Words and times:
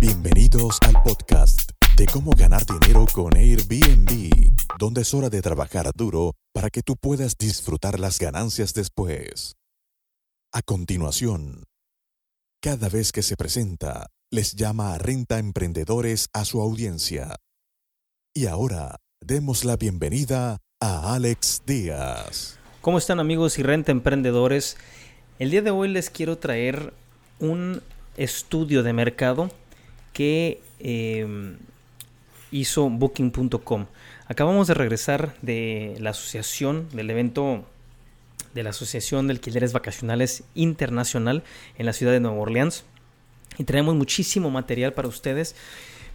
Bienvenidos 0.00 0.78
al 0.82 1.02
podcast 1.02 1.72
de 1.96 2.06
cómo 2.06 2.30
ganar 2.30 2.64
dinero 2.64 3.04
con 3.12 3.36
Airbnb, 3.36 4.30
donde 4.78 5.00
es 5.00 5.12
hora 5.12 5.28
de 5.28 5.42
trabajar 5.42 5.90
duro 5.92 6.36
para 6.52 6.70
que 6.70 6.82
tú 6.82 6.94
puedas 6.94 7.36
disfrutar 7.36 7.98
las 7.98 8.20
ganancias 8.20 8.74
después. 8.74 9.56
A 10.52 10.62
continuación, 10.62 11.64
cada 12.62 12.88
vez 12.88 13.10
que 13.10 13.22
se 13.22 13.34
presenta, 13.34 14.06
les 14.30 14.54
llama 14.54 14.94
a 14.94 14.98
Renta 14.98 15.40
Emprendedores 15.40 16.28
a 16.32 16.44
su 16.44 16.60
audiencia. 16.60 17.34
Y 18.32 18.46
ahora, 18.46 18.98
demos 19.20 19.64
la 19.64 19.76
bienvenida 19.76 20.58
a 20.80 21.14
Alex 21.16 21.62
Díaz. 21.66 22.56
¿Cómo 22.82 22.98
están 22.98 23.18
amigos 23.18 23.58
y 23.58 23.64
Renta 23.64 23.90
Emprendedores? 23.90 24.76
El 25.40 25.50
día 25.50 25.62
de 25.62 25.72
hoy 25.72 25.88
les 25.88 26.08
quiero 26.08 26.38
traer 26.38 26.92
un 27.40 27.82
estudio 28.16 28.84
de 28.84 28.92
mercado 28.92 29.50
que 30.18 30.60
em, 30.80 31.58
hizo 32.50 32.90
booking.com. 32.90 33.86
Acabamos 34.26 34.66
de 34.66 34.74
regresar 34.74 35.36
de 35.42 35.94
la 36.00 36.10
asociación, 36.10 36.88
del 36.92 37.08
evento 37.10 37.64
de 38.52 38.64
la 38.64 38.70
Asociación 38.70 39.28
de 39.28 39.34
Alquileres 39.34 39.72
Vacacionales 39.72 40.42
Internacional 40.56 41.44
en 41.76 41.86
la 41.86 41.92
ciudad 41.92 42.10
de 42.10 42.18
Nueva 42.18 42.36
Orleans. 42.36 42.84
Y 43.58 43.64
traemos 43.64 43.94
muchísimo 43.94 44.50
material 44.50 44.92
para 44.92 45.06
ustedes. 45.06 45.54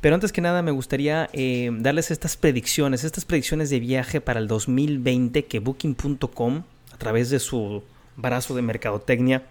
Pero 0.01 0.15
antes 0.15 0.33
que 0.33 0.41
nada 0.41 0.61
me 0.61 0.71
gustaría 0.71 1.29
em, 1.31 1.81
darles 1.81 2.11
estas 2.11 2.35
predicciones, 2.35 3.05
estas 3.05 3.23
predicciones 3.23 3.69
de 3.69 3.79
viaje 3.79 4.19
para 4.19 4.41
el 4.41 4.49
2020 4.49 5.45
que 5.45 5.59
booking.com 5.59 6.63
a 6.91 6.97
través 6.97 7.29
de 7.29 7.39
su 7.39 7.83
brazo 8.17 8.53
de 8.53 8.63
mercadotecnia 8.63 9.43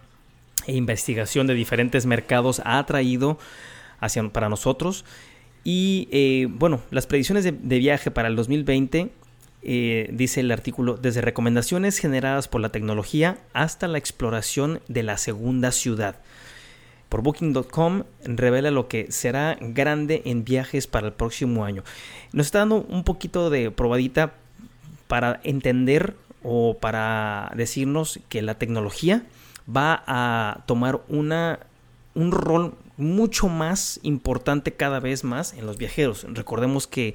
e 0.66 0.74
investigación 0.74 1.46
de 1.46 1.54
diferentes 1.54 2.04
mercados 2.04 2.60
ha 2.66 2.84
traído 2.84 3.38
hacia, 4.02 4.28
para 4.28 4.50
nosotros. 4.50 5.06
Y 5.64 6.08
eh, 6.10 6.48
bueno, 6.50 6.80
las 6.90 7.06
predicciones 7.06 7.44
de, 7.44 7.78
viaje 7.78 8.10
para 8.10 8.28
el 8.28 8.36
2020, 8.36 9.10
eh, 9.62 10.08
dice 10.12 10.40
el 10.40 10.50
artículo, 10.50 10.96
desde 10.96 11.20
recomendaciones 11.20 11.98
generadas 11.98 12.48
por 12.48 12.60
la 12.60 12.70
tecnología 12.70 13.38
hasta 13.54 13.88
la 13.88 13.98
exploración 13.98 14.80
de 14.88 15.04
la 15.04 15.16
segunda 15.16 15.72
ciudad. 15.72 16.16
Por 17.08 17.22
Booking.com 17.22 18.04
revela 18.24 18.70
lo 18.70 18.88
que 18.88 19.12
será 19.12 19.56
grande 19.60 20.22
en 20.24 20.44
viajes 20.44 20.86
para 20.86 21.06
el 21.06 21.12
próximo 21.12 21.64
año. 21.64 21.84
Nos 22.32 22.46
está 22.46 22.60
dando 22.60 22.86
un 22.88 23.04
poquito 23.04 23.50
de 23.50 23.70
probadita 23.70 24.34
para 25.08 25.40
entender 25.44 26.16
o 26.42 26.78
para 26.80 27.52
decirnos 27.54 28.18
que 28.28 28.42
la 28.42 28.54
tecnología 28.54 29.24
va 29.68 30.02
a 30.06 30.62
tomar 30.66 31.02
una, 31.08 31.60
un 32.14 32.32
rol 32.32 32.74
mucho 32.96 33.48
más 33.48 34.00
importante 34.02 34.72
cada 34.74 35.00
vez 35.00 35.24
más 35.24 35.54
en 35.54 35.66
los 35.66 35.78
viajeros. 35.78 36.26
Recordemos 36.28 36.86
que 36.86 37.14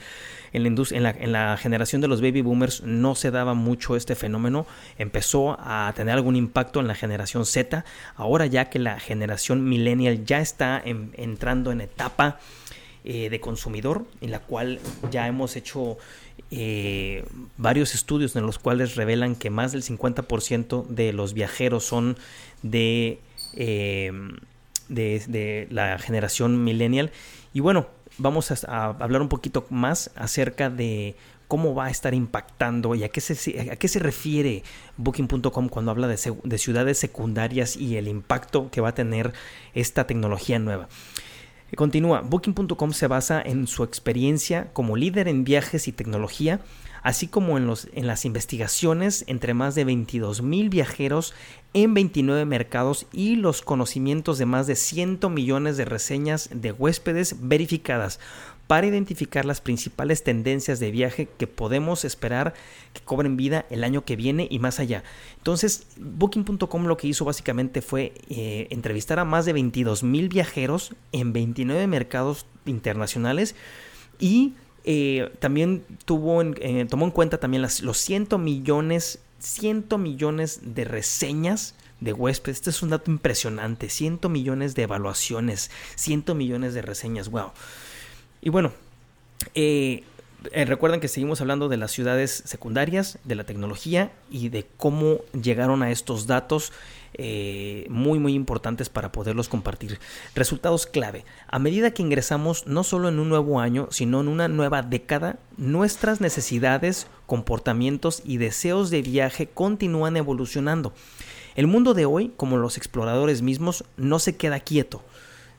en 0.53 0.63
la, 1.03 1.11
en, 1.11 1.31
la, 1.31 1.57
generación 1.57 2.01
de 2.01 2.07
los 2.07 2.21
baby 2.21 2.41
boomers 2.41 2.81
no 2.83 3.15
se 3.15 3.31
daba 3.31 3.53
mucho 3.53 3.95
este 3.95 4.15
fenómeno, 4.15 4.65
empezó 4.97 5.57
a 5.59 5.91
tener 5.95 6.15
algún 6.15 6.35
impacto 6.35 6.79
en 6.79 6.87
la 6.87 6.95
generación 6.95 7.45
Z, 7.45 7.85
ahora 8.15 8.45
ya 8.45 8.69
que 8.69 8.79
la 8.79 8.99
generación 8.99 9.67
millennial 9.67 10.25
ya 10.25 10.39
está 10.39 10.81
entrando 10.83 11.71
en 11.71 11.81
etapa 11.81 12.39
eh, 13.03 13.29
de 13.29 13.39
consumidor, 13.39 14.05
en 14.21 14.31
la 14.31 14.39
cual 14.39 14.79
ya 15.11 15.27
hemos 15.27 15.55
hecho 15.55 15.97
eh, 16.51 17.23
varios 17.57 17.93
estudios 17.95 18.35
en 18.35 18.45
los 18.45 18.59
cuales 18.59 18.95
revelan 18.95 19.35
que 19.35 19.49
más 19.49 19.71
del 19.71 19.83
50% 19.83 20.87
de 20.87 21.13
los 21.13 21.33
viajeros 21.33 21.85
son 21.85 22.17
de, 22.63 23.19
eh, 23.53 24.11
de, 24.89 25.67
la 25.69 25.97
generación 25.99 26.63
millennial. 26.63 27.11
Y 27.53 27.59
bueno, 27.59 27.87
vamos 28.17 28.51
a, 28.51 28.85
hablar 28.85 29.21
un 29.21 29.29
poquito 29.29 29.65
más 29.69 30.11
acerca 30.15 30.69
de 30.69 31.15
cómo 31.47 31.73
va 31.73 31.85
a 31.85 31.89
estar 31.89 32.13
impactando 32.13 32.93
y 32.95 33.03
a 33.03 33.09
qué 33.09 33.21
se, 33.21 33.71
a 33.71 33.75
qué 33.77 33.87
se 33.87 33.99
refiere 33.99 34.63
Booking.com 34.97 35.69
cuando 35.69 35.91
habla 35.91 36.07
de, 36.07 36.17
de, 36.43 36.57
ciudades 36.57 36.97
secundarias 36.97 37.77
y 37.77 37.95
el 37.95 38.07
impacto 38.07 38.69
que 38.69 38.81
va 38.81 38.89
a 38.89 38.95
tener 38.95 39.33
esta 39.73 40.07
tecnología 40.07 40.59
nueva. 40.59 40.89
Continúa, 41.75 42.21
Booking.com 42.21 42.93
se 42.93 43.07
basa 43.07 43.41
en 43.41 43.67
su 43.67 43.83
experiencia 43.83 44.69
como 44.71 44.95
líder 44.95 45.27
en 45.27 45.43
viajes 45.43 45.87
y 45.87 45.91
tecnología, 45.91 46.61
así 47.03 47.27
como 47.27 47.57
en, 47.57 47.67
los, 47.67 47.87
en 47.93 48.07
las 48.07 48.25
investigaciones 48.25 49.23
entre 49.27 49.53
más 49.53 49.75
de 49.75 49.85
22 49.85 50.41
mil 50.41 50.69
viajeros 50.69 51.33
en 51.73 51.93
29 51.93 52.45
mercados 52.45 53.05
y 53.11 53.35
los 53.35 53.61
conocimientos 53.61 54.37
de 54.37 54.45
más 54.45 54.67
de 54.67 54.75
100 54.75 55.19
millones 55.29 55.77
de 55.77 55.85
reseñas 55.85 56.49
de 56.53 56.71
huéspedes 56.71 57.35
verificadas 57.47 58.19
para 58.67 58.85
identificar 58.85 59.45
las 59.45 59.61
principales 59.61 60.23
tendencias 60.23 60.79
de 60.79 60.91
viaje 60.91 61.27
que 61.37 61.47
podemos 61.47 62.03
esperar 62.03 62.53
que 62.93 63.01
cobren 63.01 63.37
vida 63.37 63.65
el 63.69 63.83
año 63.83 64.03
que 64.03 64.17
viene 64.17 64.47
y 64.49 64.59
más 64.59 64.79
allá. 64.79 65.03
Entonces, 65.37 65.87
Booking.com 65.97 66.85
lo 66.85 66.97
que 66.97 67.07
hizo 67.07 67.23
básicamente 67.23 67.81
fue 67.81 68.13
eh, 68.29 68.67
entrevistar 68.69 69.19
a 69.19 69.25
más 69.25 69.45
de 69.45 69.53
22 69.53 70.03
mil 70.03 70.27
viajeros 70.27 70.93
en 71.13 71.31
29 71.31 71.87
mercados 71.87 72.45
internacionales 72.65 73.55
y 74.19 74.53
eh, 74.89 75.33
también 75.39 75.83
tuvo 76.05 76.41
eh, 76.41 76.87
tomó 76.89 77.03
en 77.03 77.11
cuenta 77.11 77.41
también 77.41 77.61
los 77.61 77.97
100 77.97 78.29
millones, 78.39 79.19
100 79.39 79.87
millones 79.99 80.61
de 80.63 80.85
reseñas 80.85 81.75
de 81.99 82.13
huéspedes. 82.13 82.59
Este 82.59 82.69
es 82.69 82.81
un 82.81 82.91
dato 82.91 83.11
impresionante. 83.11 83.89
100 83.89 84.21
millones 84.29 84.75
de 84.75 84.83
evaluaciones, 84.83 85.71
100 85.95 86.37
millones 86.37 86.73
de 86.73 86.83
reseñas. 86.83 87.27
Wow. 87.27 87.51
Y 88.41 88.49
bueno, 88.49 88.71
eh, 89.55 90.05
recuerden 90.53 91.01
que 91.01 91.09
seguimos 91.09 91.41
hablando 91.41 91.67
de 91.67 91.75
las 91.75 91.91
ciudades 91.91 92.43
secundarias, 92.45 93.19
de 93.25 93.35
la 93.35 93.43
tecnología 93.43 94.13
y 94.31 94.47
de 94.47 94.65
cómo 94.77 95.17
llegaron 95.33 95.83
a 95.83 95.91
estos 95.91 96.27
datos 96.27 96.71
eh, 97.17 97.85
muy 97.89 98.19
muy 98.19 98.33
importantes 98.33 98.89
para 98.89 99.11
poderlos 99.11 99.49
compartir. 99.49 99.99
Resultados 100.35 100.85
clave. 100.85 101.25
A 101.47 101.59
medida 101.59 101.91
que 101.91 102.03
ingresamos 102.03 102.67
no 102.67 102.83
solo 102.83 103.09
en 103.09 103.19
un 103.19 103.29
nuevo 103.29 103.59
año, 103.59 103.87
sino 103.91 104.21
en 104.21 104.27
una 104.27 104.47
nueva 104.47 104.81
década, 104.81 105.39
nuestras 105.57 106.21
necesidades, 106.21 107.07
comportamientos 107.25 108.21
y 108.25 108.37
deseos 108.37 108.89
de 108.89 109.01
viaje 109.01 109.47
continúan 109.47 110.17
evolucionando. 110.17 110.93
El 111.55 111.67
mundo 111.67 111.93
de 111.93 112.05
hoy, 112.05 112.31
como 112.37 112.57
los 112.57 112.77
exploradores 112.77 113.41
mismos, 113.41 113.83
no 113.97 114.19
se 114.19 114.35
queda 114.35 114.59
quieto, 114.59 115.01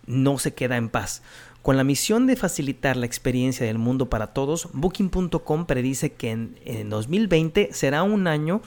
no 0.07 0.39
se 0.39 0.55
queda 0.55 0.77
en 0.77 0.89
paz. 0.89 1.23
Con 1.63 1.77
la 1.77 1.85
misión 1.85 2.27
de 2.27 2.37
facilitar 2.37 2.97
la 2.97 3.07
experiencia 3.07 3.67
del 3.67 3.79
mundo 3.79 4.09
para 4.09 4.29
todos, 4.29 4.69
Booking.com 4.73 5.67
predice 5.67 6.13
que 6.13 6.31
en, 6.31 6.89
2020 6.89 7.71
será 7.73 8.05
un 8.05 8.27
año 8.27 8.63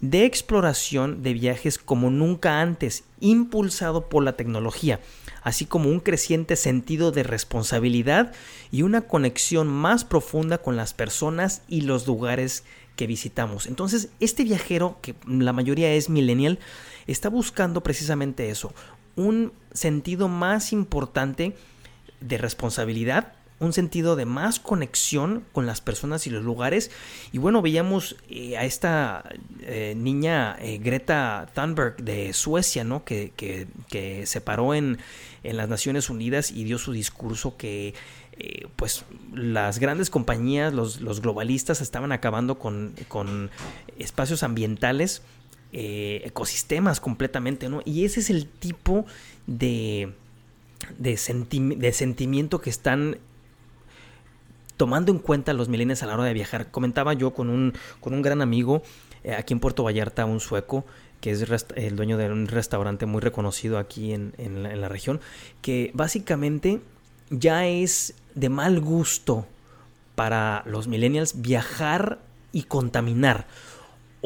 de 0.00 0.24
exploración 0.24 1.22
de 1.22 1.32
viajes 1.32 1.78
como 1.78 2.10
nunca 2.10 2.60
antes, 2.60 3.04
impulsado 3.20 4.08
por 4.08 4.22
la 4.22 4.36
tecnología, 4.36 5.00
así 5.42 5.64
como 5.64 5.88
un 5.88 6.00
creciente 6.00 6.56
sentido 6.56 7.10
de 7.12 7.22
responsabilidad 7.22 8.32
y 8.70 8.82
una 8.82 9.02
conexión 9.02 9.68
más 9.68 10.04
profunda 10.04 10.58
con 10.58 10.76
las 10.76 10.94
personas 10.94 11.62
y 11.68 11.82
los 11.82 12.06
lugares 12.06 12.64
que 12.96 13.06
visitamos. 13.06 13.66
Entonces, 13.66 14.08
este 14.20 14.44
viajero, 14.44 14.98
que 15.02 15.14
la 15.26 15.52
mayoría 15.52 15.92
es 15.92 16.08
millennial, 16.08 16.58
está 17.06 17.28
buscando 17.28 17.82
precisamente 17.82 18.50
eso, 18.50 18.72
un 19.16 19.52
sentido 19.72 20.28
más 20.28 20.72
importante 20.72 21.56
de 22.20 22.38
responsabilidad, 22.38 23.32
un 23.64 23.72
sentido 23.72 24.16
de 24.16 24.24
más 24.24 24.60
conexión 24.60 25.44
con 25.52 25.66
las 25.66 25.80
personas 25.80 26.26
y 26.26 26.30
los 26.30 26.44
lugares. 26.44 26.90
Y 27.32 27.38
bueno, 27.38 27.62
veíamos 27.62 28.16
eh, 28.28 28.56
a 28.56 28.64
esta 28.64 29.24
eh, 29.62 29.94
niña 29.96 30.56
eh, 30.60 30.78
Greta 30.78 31.48
Thunberg 31.54 31.96
de 32.02 32.32
Suecia, 32.32 32.84
¿no? 32.84 33.04
Que, 33.04 33.32
que, 33.36 33.66
se 34.26 34.40
paró 34.40 34.74
en, 34.74 34.98
en, 35.42 35.56
las 35.56 35.68
Naciones 35.68 36.10
Unidas 36.10 36.50
y 36.50 36.64
dio 36.64 36.78
su 36.78 36.92
discurso 36.92 37.56
que 37.56 37.94
pues 38.74 39.04
las 39.32 39.78
grandes 39.78 40.10
compañías, 40.10 40.74
los, 40.74 41.00
los 41.00 41.22
globalistas 41.22 41.80
estaban 41.80 42.10
acabando 42.10 42.58
con, 42.58 42.94
con 43.06 43.50
espacios 43.96 44.42
ambientales, 44.42 45.22
ecosistemas 45.70 46.98
completamente, 46.98 47.68
¿no? 47.68 47.80
Y 47.84 48.04
ese 48.04 48.18
es 48.18 48.30
el 48.30 48.46
tipo 48.46 49.06
de 49.46 50.12
de, 50.98 51.16
sentimiento 51.92 52.60
que 52.60 52.70
están 52.70 53.18
tomando 54.76 55.12
en 55.12 55.18
cuenta 55.18 55.52
los 55.52 55.68
milenios 55.68 56.02
a 56.02 56.06
la 56.06 56.14
hora 56.14 56.24
de 56.24 56.32
viajar. 56.34 56.70
Comentaba 56.70 57.12
yo 57.12 57.32
con 57.32 57.50
un, 57.50 57.74
con 58.00 58.14
un 58.14 58.22
gran 58.22 58.42
amigo 58.42 58.82
eh, 59.24 59.34
aquí 59.34 59.54
en 59.54 59.60
Puerto 59.60 59.82
Vallarta, 59.82 60.24
un 60.26 60.40
sueco, 60.40 60.84
que 61.20 61.30
es 61.30 61.46
el 61.76 61.96
dueño 61.96 62.18
de 62.18 62.30
un 62.30 62.46
restaurante 62.46 63.06
muy 63.06 63.22
reconocido 63.22 63.78
aquí 63.78 64.12
en, 64.12 64.32
la, 64.62 64.88
región, 64.88 65.20
que 65.62 65.90
básicamente 65.94 66.80
ya 67.30 67.66
es 67.66 68.14
de 68.34 68.50
mal 68.50 68.80
gusto 68.80 69.46
para 70.14 70.62
los 70.66 70.86
millennials 70.86 71.40
viajar 71.40 72.18
y 72.52 72.64
contaminar 72.64 73.46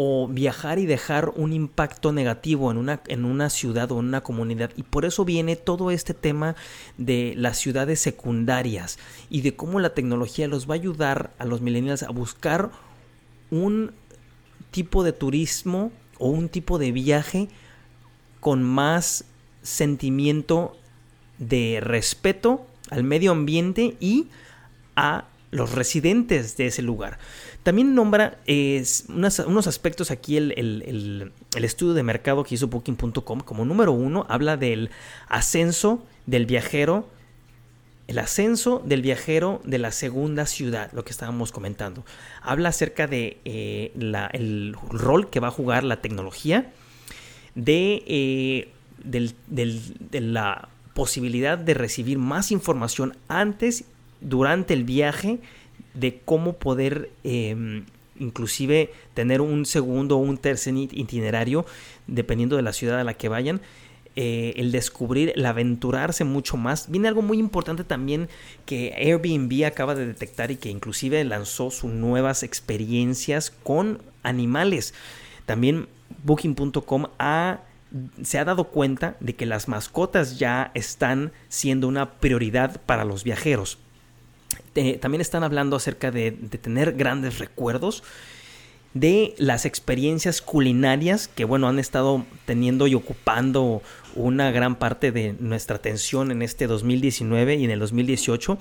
o 0.00 0.29
viajar 0.29 0.79
y 0.79 0.87
dejar 0.87 1.33
un 1.35 1.53
impacto 1.53 2.12
negativo 2.12 2.71
en 2.71 2.77
una, 2.77 3.00
en 3.09 3.25
una 3.25 3.50
ciudad 3.50 3.91
o 3.91 3.99
en 3.99 4.06
una 4.06 4.21
comunidad. 4.21 4.71
Y 4.77 4.85
por 4.85 5.05
eso 5.05 5.25
viene 5.25 5.56
todo 5.56 5.91
este 5.91 6.15
tema 6.15 6.55
de 6.99 7.35
las 7.37 7.59
ciudades 7.59 7.99
secundarias 7.99 9.00
y 9.29 9.41
de 9.41 9.56
cómo 9.56 9.81
la 9.81 9.95
tecnología 9.95 10.47
los 10.47 10.71
va 10.71 10.75
a 10.75 10.77
ayudar 10.77 11.33
a 11.41 11.45
los 11.45 11.62
millennials 11.62 12.05
a 12.05 12.11
buscar 12.11 12.71
un 13.50 13.91
tipo 14.71 15.03
de 15.03 15.12
turismo 15.12 15.91
o 16.19 16.29
un 16.29 16.49
tipo 16.49 16.79
de 16.79 16.93
viaje 16.93 17.49
con 18.39 18.62
más 18.62 19.25
sentimiento 19.62 20.77
de 21.39 21.81
respeto 21.83 22.65
al 22.91 23.03
medio 23.03 23.33
ambiente 23.33 23.97
y 23.99 24.29
a 24.95 25.25
los 25.50 25.73
residentes 25.73 26.56
de 26.56 26.67
ese 26.67 26.83
lugar. 26.83 27.19
También 27.62 27.95
nombra 27.95 28.39
unos 29.09 29.67
aspectos 29.67 30.11
aquí 30.11 30.37
el, 30.37 31.33
estudio 31.56 31.95
de 31.95 32.03
mercado 32.03 32.45
que 32.45 32.55
hizo 32.55 32.69
Booking.com. 32.69 33.41
Como 33.41 33.65
número 33.65 33.93
uno, 33.93 34.27
habla 34.29 34.56
del 34.56 34.91
ascenso 35.29 36.05
del 36.27 36.47
viajero, 36.47 37.09
el 38.06 38.19
ascenso 38.19 38.83
del 38.85 39.03
viajero 39.03 39.61
de 39.65 39.79
la 39.79 39.93
segunda 39.93 40.47
ciudad, 40.47 40.91
lo 40.93 41.05
que 41.05 41.11
estábamos 41.11 41.53
comentando. 41.53 42.05
Habla 42.43 42.71
acerca 42.71 43.06
de 43.06 43.39
eh, 43.45 43.93
el 44.33 44.75
rol 44.91 45.31
que 45.31 45.41
va 45.41 45.49
a 45.49 45.53
jugar 45.53 45.85
la 45.85 46.00
tecnología, 46.00 46.73
de, 47.55 48.03
eh, 48.06 48.69
de 49.05 50.21
la 50.21 50.69
posibilidad 50.95 51.59
de 51.59 51.75
recibir 51.75 52.19
más 52.19 52.50
información 52.50 53.17
antes 53.29 53.85
durante 54.20 54.75
el 54.75 54.85
viaje 54.85 55.38
de 55.94 56.20
cómo 56.25 56.55
poder 56.55 57.11
em, 57.25 57.85
inclusive 58.19 58.93
tener 59.15 59.41
un 59.41 59.67
segundo 59.67 60.17
o 60.17 60.20
un 60.20 60.38
tercer 60.38 60.75
itinerario 60.76 61.67
dependiendo 62.06 62.56
de 62.56 62.62
la 62.62 62.73
ciudad 62.73 63.00
a 63.00 63.05
la 63.05 63.15
que 63.15 63.29
vayan. 63.29 63.61
Eh, 64.20 64.55
el 64.56 64.73
descubrir, 64.73 65.32
el 65.37 65.47
aventurarse 65.47 66.25
mucho 66.25 66.56
más. 66.56 66.91
Viene 66.91 67.06
algo 67.06 67.23
muy 67.23 67.38
importante 67.38 67.85
también 67.85 68.29
que 68.67 68.93
Airbnb 68.97 69.65
acaba 69.65 69.94
de 69.94 70.06
detectar 70.06 70.50
y 70.50 70.56
que 70.56 70.71
inclusive 70.71 71.23
lanzó 71.23 71.71
sus 71.71 71.93
nuevas 71.93 72.43
experiencias 72.43 73.53
con 73.62 74.03
animales. 74.25 74.93
También 75.47 75.87
Booking.com 76.25 77.06
se 78.23 78.38
ha 78.38 78.44
dado 78.44 78.64
cuenta 78.64 79.17
de 79.21 79.37
que 79.37 79.47
las 79.47 79.69
mascotas 79.69 80.41
ya 80.41 80.73
están 80.75 81.31
siendo 81.49 81.87
una 81.87 82.14
prioridad 82.14 82.81
para 82.87 83.05
los 83.05 83.23
viajeros 83.23 83.79
también 85.00 85.20
están 85.20 85.44
hablando 85.44 85.76
acerca 85.76 86.11
de, 86.11 86.32
tener 86.32 86.93
grandes 86.93 87.38
recuerdos 87.38 88.03
de 88.94 89.35
las 89.37 89.67
experiencias 89.67 90.41
culinarias 90.41 91.29
que 91.29 91.44
bueno 91.44 91.69
han 91.69 91.79
estado 91.79 92.25
teniendo 92.47 92.87
y 92.87 92.94
ocupando 92.94 93.82
una 94.15 94.50
gran 94.50 94.76
parte 94.76 95.12
de 95.12 95.35
nuestra 95.38 95.76
atención 95.76 96.31
en 96.31 96.41
este 96.41 96.67
2019 96.67 97.56
y 97.56 97.65
en 97.65 97.70
el 97.70 97.81
2018 97.81 98.59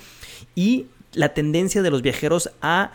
y 0.54 0.88
la 1.14 1.34
tendencia 1.34 1.82
de 1.82 1.92
los 1.92 2.02
viajeros 2.02 2.52
a 2.62 2.92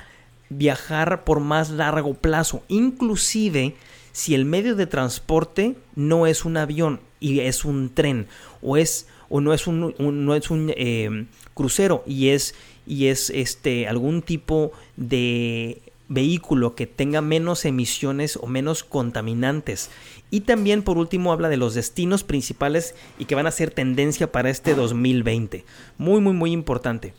viajar 0.50 1.24
por 1.24 1.40
más 1.40 1.70
largo 1.70 2.12
plazo 2.12 2.62
inclusive 2.68 3.74
si 4.12 4.34
el 4.34 4.44
medio 4.44 4.76
de 4.76 4.86
transporte 4.86 5.74
no 5.96 6.26
es 6.26 6.44
un 6.44 6.58
avión 6.58 7.00
y 7.18 7.40
es 7.40 7.64
un 7.64 7.94
tren 7.94 8.26
o 8.60 8.76
es 8.76 9.06
o 9.32 9.40
no 9.40 9.54
es 9.54 9.66
un, 9.66 9.94
no 9.98 10.34
es 10.34 10.50
un 10.50 10.72
eh, 10.76 11.24
crucero 11.54 12.04
y 12.06 12.28
es 12.28 12.54
y 12.86 13.06
es 13.06 13.30
este 13.30 13.88
algún 13.88 14.20
tipo 14.20 14.72
de 14.96 15.80
vehículo 16.08 16.74
que 16.74 16.86
tenga 16.86 17.22
menos 17.22 17.64
emisiones 17.64 18.36
o 18.36 18.46
menos 18.46 18.84
contaminantes. 18.84 19.88
Y 20.30 20.42
también 20.42 20.82
por 20.82 20.98
último 20.98 21.32
habla 21.32 21.48
de 21.48 21.56
los 21.56 21.72
destinos 21.72 22.24
principales 22.24 22.94
y 23.18 23.24
que 23.24 23.34
van 23.34 23.46
a 23.46 23.52
ser 23.52 23.70
tendencia 23.70 24.30
para 24.30 24.50
este 24.50 24.74
2020. 24.74 25.64
Muy 25.96 26.20
muy 26.20 26.34
muy 26.34 26.52
importante. 26.52 27.14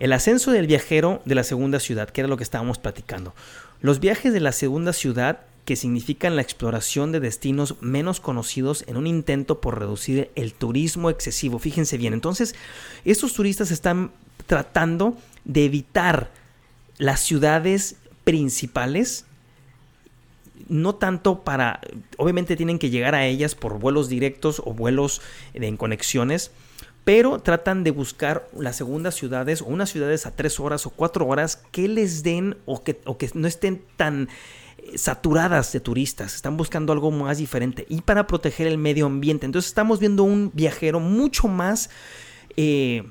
El 0.00 0.14
ascenso 0.14 0.52
del 0.52 0.66
viajero 0.66 1.20
de 1.26 1.34
la 1.34 1.44
segunda 1.44 1.80
ciudad, 1.80 2.08
que 2.08 2.22
era 2.22 2.28
lo 2.28 2.38
que 2.38 2.44
estábamos 2.44 2.78
platicando. 2.78 3.34
Los 3.82 4.00
viajes 4.00 4.32
de 4.32 4.40
la 4.40 4.52
segunda 4.52 4.94
ciudad 4.94 5.40
que 5.64 5.76
significan 5.76 6.36
la 6.36 6.42
exploración 6.42 7.12
de 7.12 7.20
destinos 7.20 7.76
menos 7.80 8.20
conocidos 8.20 8.84
en 8.88 8.96
un 8.96 9.06
intento 9.06 9.60
por 9.60 9.78
reducir 9.78 10.30
el 10.34 10.54
turismo 10.54 11.08
excesivo. 11.08 11.58
Fíjense 11.58 11.96
bien, 11.98 12.14
entonces 12.14 12.54
estos 13.04 13.32
turistas 13.34 13.70
están 13.70 14.10
tratando 14.46 15.16
de 15.44 15.64
evitar 15.64 16.30
las 16.98 17.20
ciudades 17.20 17.96
principales 18.24 19.24
no 20.68 20.94
tanto 20.94 21.40
para, 21.40 21.80
obviamente 22.16 22.56
tienen 22.56 22.78
que 22.78 22.90
llegar 22.90 23.14
a 23.14 23.26
ellas 23.26 23.54
por 23.54 23.78
vuelos 23.78 24.08
directos 24.08 24.62
o 24.64 24.72
vuelos 24.72 25.20
en 25.54 25.76
conexiones, 25.76 26.50
pero 27.04 27.40
tratan 27.40 27.82
de 27.84 27.90
buscar 27.90 28.48
las 28.56 28.76
segundas 28.76 29.14
ciudades 29.14 29.60
o 29.60 29.66
unas 29.66 29.90
ciudades 29.90 30.24
a 30.24 30.34
tres 30.34 30.60
horas 30.60 30.86
o 30.86 30.90
cuatro 30.90 31.26
horas 31.26 31.56
que 31.72 31.88
les 31.88 32.22
den 32.22 32.56
o 32.64 32.82
que, 32.82 33.00
o 33.04 33.18
que 33.18 33.30
no 33.34 33.48
estén 33.48 33.82
tan 33.96 34.28
saturadas 34.94 35.72
de 35.72 35.80
turistas, 35.80 36.34
están 36.34 36.56
buscando 36.56 36.92
algo 36.92 37.10
más 37.10 37.38
diferente 37.38 37.86
y 37.88 38.00
para 38.00 38.26
proteger 38.26 38.66
el 38.66 38.78
medio 38.78 39.06
ambiente. 39.06 39.46
Entonces 39.46 39.68
estamos 39.68 40.00
viendo 40.00 40.22
un 40.22 40.50
viajero 40.54 41.00
mucho 41.00 41.48
más... 41.48 41.90
Eh, 42.56 43.04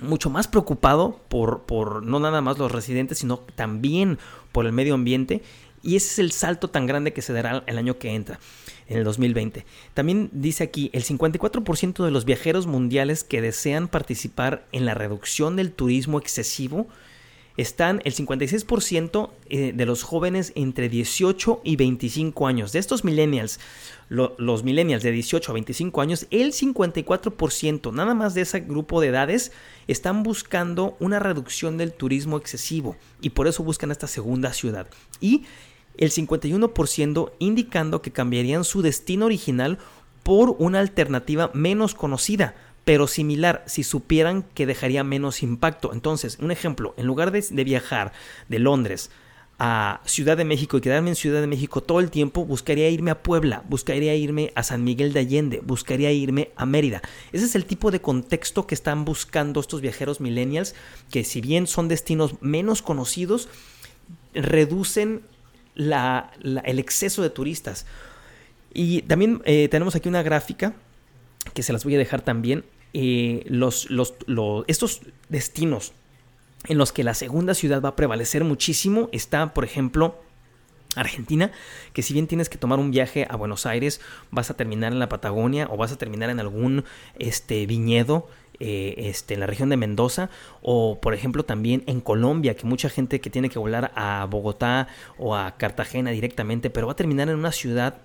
mucho 0.00 0.30
más 0.30 0.48
preocupado 0.48 1.20
por, 1.28 1.64
por 1.64 2.02
no 2.02 2.18
nada 2.18 2.40
más 2.40 2.56
los 2.56 2.72
residentes, 2.72 3.18
sino 3.18 3.38
también 3.38 4.18
por 4.50 4.64
el 4.64 4.72
medio 4.72 4.94
ambiente. 4.94 5.42
Y 5.82 5.96
ese 5.96 6.08
es 6.08 6.18
el 6.20 6.32
salto 6.32 6.70
tan 6.70 6.86
grande 6.86 7.12
que 7.12 7.22
se 7.22 7.32
dará 7.32 7.64
el 7.66 7.76
año 7.76 7.98
que 7.98 8.14
entra, 8.14 8.38
en 8.88 8.98
el 8.98 9.04
2020. 9.04 9.66
También 9.94 10.30
dice 10.32 10.64
aquí, 10.64 10.90
el 10.92 11.04
54% 11.04 12.04
de 12.04 12.10
los 12.10 12.24
viajeros 12.24 12.66
mundiales 12.66 13.24
que 13.24 13.42
desean 13.42 13.88
participar 13.88 14.64
en 14.72 14.86
la 14.86 14.94
reducción 14.94 15.56
del 15.56 15.72
turismo 15.72 16.18
excesivo 16.18 16.86
están 17.56 18.00
el 18.04 18.14
56% 18.14 19.30
eh, 19.48 19.72
de 19.74 19.86
los 19.86 20.02
jóvenes 20.02 20.52
entre 20.54 20.88
18 20.88 21.60
y 21.64 21.76
25 21.76 22.46
años. 22.46 22.72
De 22.72 22.78
estos 22.78 23.04
millennials, 23.04 23.60
los 24.08 24.62
millennials 24.62 25.02
de 25.02 25.10
18 25.10 25.50
a 25.50 25.54
25 25.54 26.00
años, 26.00 26.26
el 26.30 26.52
54%, 26.52 27.92
nada 27.92 28.14
más 28.14 28.34
de 28.34 28.42
ese 28.42 28.60
grupo 28.60 29.00
de 29.00 29.08
edades, 29.08 29.52
están 29.88 30.22
buscando 30.22 30.96
una 31.00 31.18
reducción 31.18 31.78
del 31.78 31.92
turismo 31.92 32.36
excesivo 32.36 32.96
y 33.20 33.30
por 33.30 33.48
eso 33.48 33.64
buscan 33.64 33.90
esta 33.90 34.06
segunda 34.06 34.52
ciudad. 34.52 34.86
Y 35.20 35.44
el 35.96 36.10
51% 36.10 37.32
indicando 37.38 38.02
que 38.02 38.12
cambiarían 38.12 38.64
su 38.64 38.82
destino 38.82 39.26
original 39.26 39.78
por 40.22 40.56
una 40.58 40.78
alternativa 40.78 41.50
menos 41.52 41.94
conocida 41.94 42.54
pero 42.84 43.06
similar 43.06 43.62
si 43.66 43.84
supieran 43.84 44.44
que 44.54 44.66
dejaría 44.66 45.04
menos 45.04 45.42
impacto. 45.42 45.92
Entonces, 45.92 46.38
un 46.40 46.50
ejemplo, 46.50 46.94
en 46.96 47.06
lugar 47.06 47.30
de, 47.30 47.64
viajar 47.64 48.12
de 48.48 48.58
Londres 48.58 49.10
a 49.58 50.00
Ciudad 50.04 50.36
de 50.36 50.44
México 50.44 50.76
y 50.76 50.80
quedarme 50.80 51.10
en 51.10 51.16
Ciudad 51.16 51.40
de 51.40 51.46
México 51.46 51.82
todo 51.82 52.00
el 52.00 52.10
tiempo, 52.10 52.44
buscaría 52.44 52.88
irme 52.88 53.12
a 53.12 53.22
Puebla, 53.22 53.62
buscaría 53.68 54.16
irme 54.16 54.52
a 54.56 54.64
San 54.64 54.82
Miguel 54.82 55.12
de 55.12 55.20
Allende, 55.20 55.60
buscaría 55.62 56.10
irme 56.10 56.50
a 56.56 56.66
Mérida. 56.66 57.02
Ese 57.30 57.44
es 57.44 57.54
el 57.54 57.64
tipo 57.64 57.92
de 57.92 58.00
contexto 58.00 58.66
que 58.66 58.74
están 58.74 59.04
buscando 59.04 59.60
estos 59.60 59.80
viajeros 59.80 60.20
millennials, 60.20 60.74
que 61.10 61.22
si 61.22 61.40
bien 61.40 61.68
son 61.68 61.86
destinos 61.86 62.34
menos 62.40 62.82
conocidos, 62.82 63.48
reducen 64.34 65.22
el 65.76 66.78
exceso 66.80 67.22
de 67.22 67.30
turistas. 67.30 67.86
Y 68.74 69.02
también 69.02 69.42
eh, 69.44 69.68
tenemos 69.68 69.94
aquí 69.94 70.08
una 70.08 70.22
gráfica 70.22 70.74
que 71.54 71.62
se 71.62 71.72
las 71.72 71.84
voy 71.84 71.94
a 71.94 71.98
dejar 71.98 72.22
también, 72.22 72.64
eh, 72.94 73.44
los, 73.46 73.90
los, 73.90 74.14
estos 74.66 75.00
destinos 75.28 75.92
en 76.68 76.78
los 76.78 76.92
que 76.92 77.04
la 77.04 77.14
segunda 77.14 77.54
ciudad 77.54 77.82
va 77.82 77.90
a 77.90 77.96
prevalecer 77.96 78.44
muchísimo 78.44 79.08
está, 79.12 79.54
por 79.54 79.64
ejemplo, 79.64 80.20
Argentina, 80.94 81.50
que 81.92 82.02
si 82.02 82.12
bien 82.12 82.26
tienes 82.26 82.48
que 82.48 82.58
tomar 82.58 82.78
un 82.78 82.90
viaje 82.90 83.26
a 83.28 83.36
Buenos 83.36 83.66
Aires, 83.66 84.00
vas 84.30 84.50
a 84.50 84.54
terminar 84.54 84.92
en 84.92 84.98
la 84.98 85.08
Patagonia 85.08 85.66
o 85.70 85.76
vas 85.76 85.92
a 85.92 85.96
terminar 85.96 86.30
en 86.30 86.38
algún 86.38 86.84
este, 87.18 87.66
viñedo 87.66 88.28
eh, 88.64 89.08
este, 89.08 89.34
en 89.34 89.40
la 89.40 89.46
región 89.46 89.70
de 89.70 89.76
Mendoza 89.76 90.30
o 90.60 91.00
por 91.00 91.14
ejemplo 91.14 91.44
también 91.44 91.82
en 91.88 92.00
Colombia, 92.00 92.54
que 92.54 92.64
mucha 92.64 92.88
gente 92.88 93.20
que 93.20 93.28
tiene 93.28 93.48
que 93.48 93.58
volar 93.58 93.90
a 93.96 94.24
Bogotá 94.30 94.86
o 95.18 95.34
a 95.34 95.56
Cartagena 95.56 96.12
directamente, 96.12 96.70
pero 96.70 96.86
va 96.86 96.92
a 96.92 96.96
terminar 96.96 97.28
en 97.28 97.34
una 97.34 97.50
ciudad, 97.50 97.96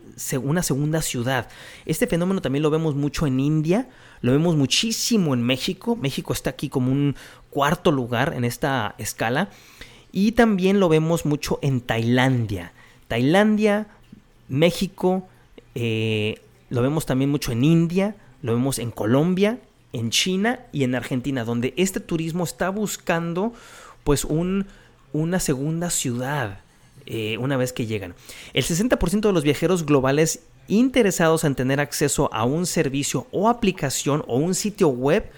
una 0.41 0.63
segunda 0.63 1.03
ciudad. 1.03 1.47
Este 1.85 2.07
fenómeno 2.07 2.41
también 2.41 2.63
lo 2.63 2.71
vemos 2.71 2.95
mucho 2.95 3.27
en 3.27 3.39
India, 3.39 3.87
lo 4.21 4.31
vemos 4.31 4.55
muchísimo 4.55 5.35
en 5.35 5.43
México. 5.43 5.95
México 5.95 6.33
está 6.33 6.49
aquí 6.49 6.69
como 6.69 6.91
un 6.91 7.15
cuarto 7.51 7.91
lugar 7.91 8.33
en 8.35 8.43
esta 8.43 8.95
escala. 8.97 9.49
Y 10.11 10.31
también 10.31 10.79
lo 10.79 10.89
vemos 10.89 11.27
mucho 11.27 11.59
en 11.61 11.81
Tailandia. 11.81 12.73
Tailandia, 13.07 13.85
México, 14.47 15.27
eh, 15.75 16.41
lo 16.71 16.81
vemos 16.81 17.05
también 17.05 17.29
mucho 17.29 17.51
en 17.51 17.63
India, 17.63 18.15
lo 18.41 18.53
vemos 18.55 18.79
en 18.79 18.89
Colombia 18.89 19.59
en 19.93 20.09
China 20.09 20.59
y 20.71 20.83
en 20.83 20.95
Argentina, 20.95 21.43
donde 21.43 21.73
este 21.77 21.99
turismo 21.99 22.43
está 22.43 22.69
buscando 22.69 23.53
pues 24.03 24.25
un, 24.25 24.67
una 25.13 25.39
segunda 25.39 25.89
ciudad. 25.89 26.61
eh, 27.09 27.37
una 27.37 27.55
vez 27.55 27.71
que 27.71 27.85
llegan. 27.85 28.15
El 28.53 28.65
60% 28.65 29.21
de 29.21 29.31
los 29.31 29.43
viajeros 29.43 29.85
globales 29.85 30.41
interesados 30.67 31.45
en 31.45 31.55
tener 31.55 31.79
acceso 31.79 32.29
a 32.33 32.43
un 32.43 32.65
servicio 32.65 33.27
o 33.31 33.47
aplicación 33.47 34.23
o 34.27 34.37
un 34.37 34.53
sitio 34.53 34.89
web, 34.89 35.29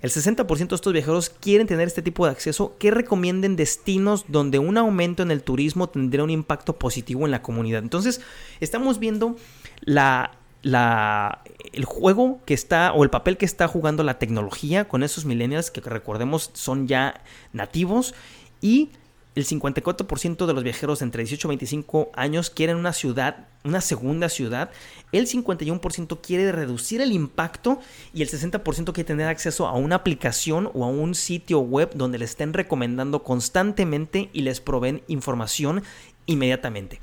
el 0.00 0.10
60% 0.10 0.68
de 0.68 0.74
estos 0.74 0.92
viajeros 0.94 1.28
quieren 1.28 1.66
tener 1.66 1.86
este 1.86 2.00
tipo 2.00 2.24
de 2.24 2.32
acceso 2.32 2.76
que 2.78 2.90
recomienden 2.90 3.54
destinos 3.54 4.24
donde 4.28 4.58
un 4.58 4.78
aumento 4.78 5.22
en 5.22 5.30
el 5.30 5.42
turismo 5.42 5.90
tendría 5.90 6.24
un 6.24 6.30
impacto 6.30 6.78
positivo 6.78 7.26
en 7.26 7.30
la 7.30 7.42
comunidad. 7.42 7.82
Entonces, 7.82 8.22
estamos 8.60 8.98
viendo 8.98 9.36
la, 9.82 10.39
la, 10.62 11.42
el 11.72 11.84
juego 11.84 12.40
que 12.44 12.54
está 12.54 12.92
o 12.92 13.04
el 13.04 13.10
papel 13.10 13.36
que 13.36 13.46
está 13.46 13.68
jugando 13.68 14.04
la 14.04 14.18
tecnología 14.18 14.88
con 14.88 15.02
esos 15.02 15.24
millennials 15.24 15.70
que 15.70 15.80
recordemos 15.80 16.50
son 16.54 16.86
ya 16.86 17.22
nativos 17.52 18.14
y 18.60 18.90
el 19.36 19.46
54% 19.46 20.46
de 20.46 20.52
los 20.52 20.64
viajeros 20.64 21.02
entre 21.02 21.22
18 21.22 21.46
y 21.46 21.50
25 21.50 22.10
años 22.14 22.50
quieren 22.50 22.76
una 22.76 22.92
ciudad, 22.92 23.46
una 23.64 23.80
segunda 23.80 24.28
ciudad. 24.28 24.70
El 25.12 25.28
51% 25.28 26.20
quiere 26.20 26.50
reducir 26.50 27.00
el 27.00 27.12
impacto 27.12 27.78
y 28.12 28.22
el 28.22 28.28
60% 28.28 28.92
quiere 28.92 29.06
tener 29.06 29.28
acceso 29.28 29.68
a 29.68 29.74
una 29.74 29.96
aplicación 29.96 30.70
o 30.74 30.84
a 30.84 30.88
un 30.88 31.14
sitio 31.14 31.60
web 31.60 31.90
donde 31.94 32.18
le 32.18 32.24
estén 32.24 32.52
recomendando 32.52 33.22
constantemente 33.22 34.30
y 34.32 34.42
les 34.42 34.60
proveen 34.60 35.02
información 35.06 35.84
inmediatamente. 36.26 36.98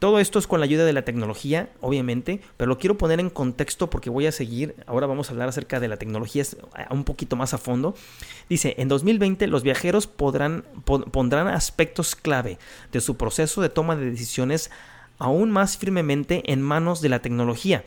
Todo 0.00 0.18
esto 0.18 0.38
es 0.38 0.46
con 0.46 0.60
la 0.60 0.64
ayuda 0.64 0.86
de 0.86 0.94
la 0.94 1.04
tecnología, 1.04 1.68
obviamente, 1.82 2.40
pero 2.56 2.70
lo 2.70 2.78
quiero 2.78 2.96
poner 2.96 3.20
en 3.20 3.28
contexto 3.28 3.90
porque 3.90 4.08
voy 4.08 4.26
a 4.26 4.32
seguir, 4.32 4.74
ahora 4.86 5.06
vamos 5.06 5.28
a 5.28 5.32
hablar 5.32 5.50
acerca 5.50 5.78
de 5.78 5.88
la 5.88 5.98
tecnología 5.98 6.42
un 6.88 7.04
poquito 7.04 7.36
más 7.36 7.52
a 7.52 7.58
fondo. 7.58 7.94
Dice, 8.48 8.74
en 8.78 8.88
2020 8.88 9.46
los 9.46 9.62
viajeros 9.62 10.06
podrán, 10.06 10.64
pondrán 10.86 11.48
aspectos 11.48 12.16
clave 12.16 12.58
de 12.92 13.02
su 13.02 13.18
proceso 13.18 13.60
de 13.60 13.68
toma 13.68 13.94
de 13.94 14.10
decisiones 14.10 14.70
aún 15.18 15.50
más 15.50 15.76
firmemente 15.76 16.50
en 16.50 16.62
manos 16.62 17.02
de 17.02 17.10
la 17.10 17.20
tecnología. 17.20 17.84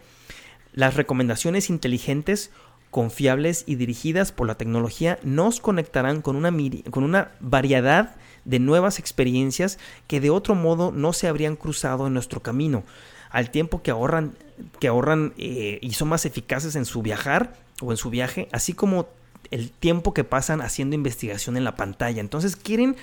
Las 0.72 0.94
recomendaciones 0.94 1.72
inteligentes 1.72 2.52
confiables 2.92 3.64
y 3.66 3.74
dirigidas 3.74 4.32
por 4.32 4.46
la 4.46 4.56
tecnología 4.56 5.18
nos 5.24 5.60
conectarán 5.60 6.22
con 6.22 6.36
una, 6.36 6.52
con 6.92 7.04
una 7.04 7.32
variedad 7.40 8.18
de 8.46 8.60
nuevas 8.60 9.00
experiencias 9.00 9.80
que 10.08 10.20
de 10.20 10.30
otro 10.30 10.56
modo 10.56 10.92
no 10.92 11.14
se 11.14 11.28
habrían 11.28 11.56
cruzado 11.56 12.08
en 12.08 12.14
nuestro 12.14 12.42
camino, 12.42 12.84
al 13.30 13.50
tiempo 13.50 13.82
que 13.82 13.92
ahorran, 13.92 14.36
que 14.80 14.88
ahorran 14.88 15.34
eh, 15.38 15.80
y 15.82 15.94
son 15.94 16.10
más 16.10 16.26
eficaces 16.26 16.76
en 16.76 16.86
su 16.86 17.02
viajar 17.02 17.56
o 17.82 17.92
en 17.92 17.98
su 17.98 18.10
viaje, 18.10 18.48
así 18.52 18.74
como 18.74 19.08
el 19.52 19.72
tiempo 19.72 20.14
que 20.14 20.24
pasan 20.24 20.62
haciendo 20.62 20.96
investigación 20.96 21.58
en 21.58 21.64
la 21.64 21.76
pantalla. 21.76 22.22
Entonces 22.22 22.56
quieren 22.56 22.96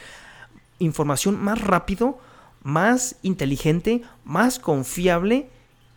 información 0.78 1.40
más 1.42 1.60
rápido, 1.60 2.18
más 2.62 3.16
inteligente, 3.22 4.02
más 4.24 4.58
confiable 4.58 5.48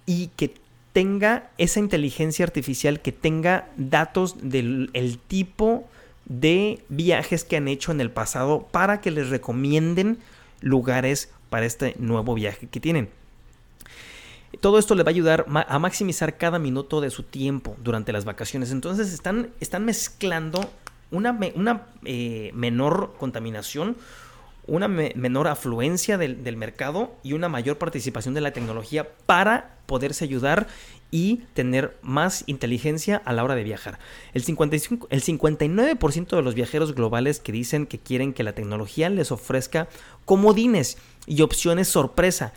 y 0.06 0.28
que 0.36 0.54
tenga 0.94 1.50
esa 1.58 1.80
inteligencia 1.80 2.46
artificial, 2.46 3.02
que 3.02 3.12
tenga 3.12 3.70
datos 3.78 4.36
del 4.42 5.20
tipo 5.28 5.88
de 6.26 6.84
viajes 6.90 7.44
que 7.44 7.58
han 7.58 7.68
hecho 7.68 7.92
en 7.92 8.02
el 8.02 8.12
pasado 8.12 8.68
para 8.72 9.02
que 9.02 9.12
les 9.12 9.30
recomienden 9.30 10.18
lugares 10.62 11.32
para 11.50 11.66
este 11.66 11.96
nuevo 11.98 12.34
viaje 12.34 12.68
que 12.68 12.80
tienen. 12.80 13.10
Todo 14.62 14.80
esto 14.80 14.96
le 14.96 15.04
va 15.04 15.10
a 15.10 15.16
ayudar 15.16 15.46
a 15.48 15.80
maximizar 15.80 16.38
cada 16.38 16.60
minuto 16.60 17.02
de 17.02 17.10
su 17.10 17.24
tiempo 17.24 17.76
durante 17.84 18.14
las 18.14 18.24
vacaciones. 18.24 18.72
Entonces 18.72 19.12
están, 19.12 19.50
están 19.60 19.84
mezclando 19.84 20.62
una, 21.12 21.38
una 21.56 21.88
eh, 22.06 22.52
menor 22.54 23.16
contaminación 23.18 23.98
una 24.68 24.88
menor 24.88 25.48
afluencia 25.48 26.18
del, 26.18 26.58
mercado 26.58 27.16
y 27.24 27.34
una 27.34 27.50
mayor 27.50 27.78
participación 27.78 28.34
de 28.34 28.42
la 28.42 28.52
tecnología 28.52 29.10
para 29.26 29.73
poderse 29.86 30.26
ayudar 30.26 30.68
y 31.12 31.44
tener 31.54 31.96
más 32.02 32.44
inteligencia 32.48 33.22
a 33.24 33.34
la 33.34 33.44
hora 33.44 33.54
de 33.54 33.64
viajar. 33.64 34.00
El, 34.34 34.44
55, 34.44 35.08
el 35.12 35.22
59% 35.22 36.36
de 36.36 36.42
los 36.42 36.56
viajeros 36.56 36.96
globales 36.96 37.40
que 37.40 37.52
dicen 37.52 37.86
que 37.86 38.00
quieren 38.00 38.34
que 38.34 38.42
la 38.42 38.54
tecnología 38.54 39.10
les 39.10 39.32
ofrezca 39.32 39.88
comodines 40.26 40.98
y 41.28 41.42
opciones 41.44 41.88
sorpresa 41.88 42.52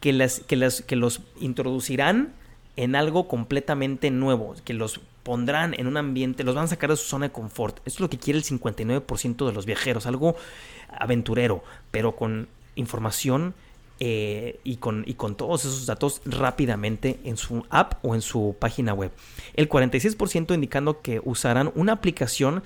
que, 0.00 0.12
las, 0.12 0.40
que, 0.40 0.54
las, 0.54 0.82
que 0.82 0.94
los 0.94 1.20
introducirán 1.40 2.32
en 2.76 2.94
algo 2.94 3.26
completamente 3.26 4.10
nuevo, 4.12 4.54
que 4.64 4.74
los 4.74 5.00
pondrán 5.24 5.74
en 5.76 5.88
un 5.88 5.96
ambiente, 5.96 6.44
los 6.44 6.54
van 6.54 6.66
a 6.66 6.68
sacar 6.68 6.90
de 6.90 6.96
su 6.96 7.06
zona 7.06 7.26
de 7.26 7.32
confort. 7.32 7.78
Esto 7.78 7.96
es 7.96 8.00
lo 8.00 8.10
que 8.10 8.18
quiere 8.18 8.38
el 8.38 8.44
59% 8.44 9.46
de 9.46 9.52
los 9.52 9.66
viajeros, 9.66 10.06
algo 10.06 10.36
aventurero, 10.88 11.64
pero 11.90 12.14
con 12.14 12.46
información 12.76 13.54
eh, 13.98 14.60
y, 14.62 14.76
con, 14.76 15.04
y 15.06 15.14
con 15.14 15.36
todos 15.36 15.64
esos 15.64 15.86
datos 15.86 16.20
rápidamente 16.26 17.18
en 17.24 17.36
su 17.36 17.64
app 17.70 18.04
o 18.04 18.14
en 18.14 18.20
su 18.20 18.54
página 18.58 18.92
web. 18.92 19.10
El 19.54 19.68
46% 19.68 20.54
indicando 20.54 21.00
que 21.00 21.20
usarán 21.24 21.72
una 21.74 21.92
aplicación 21.92 22.62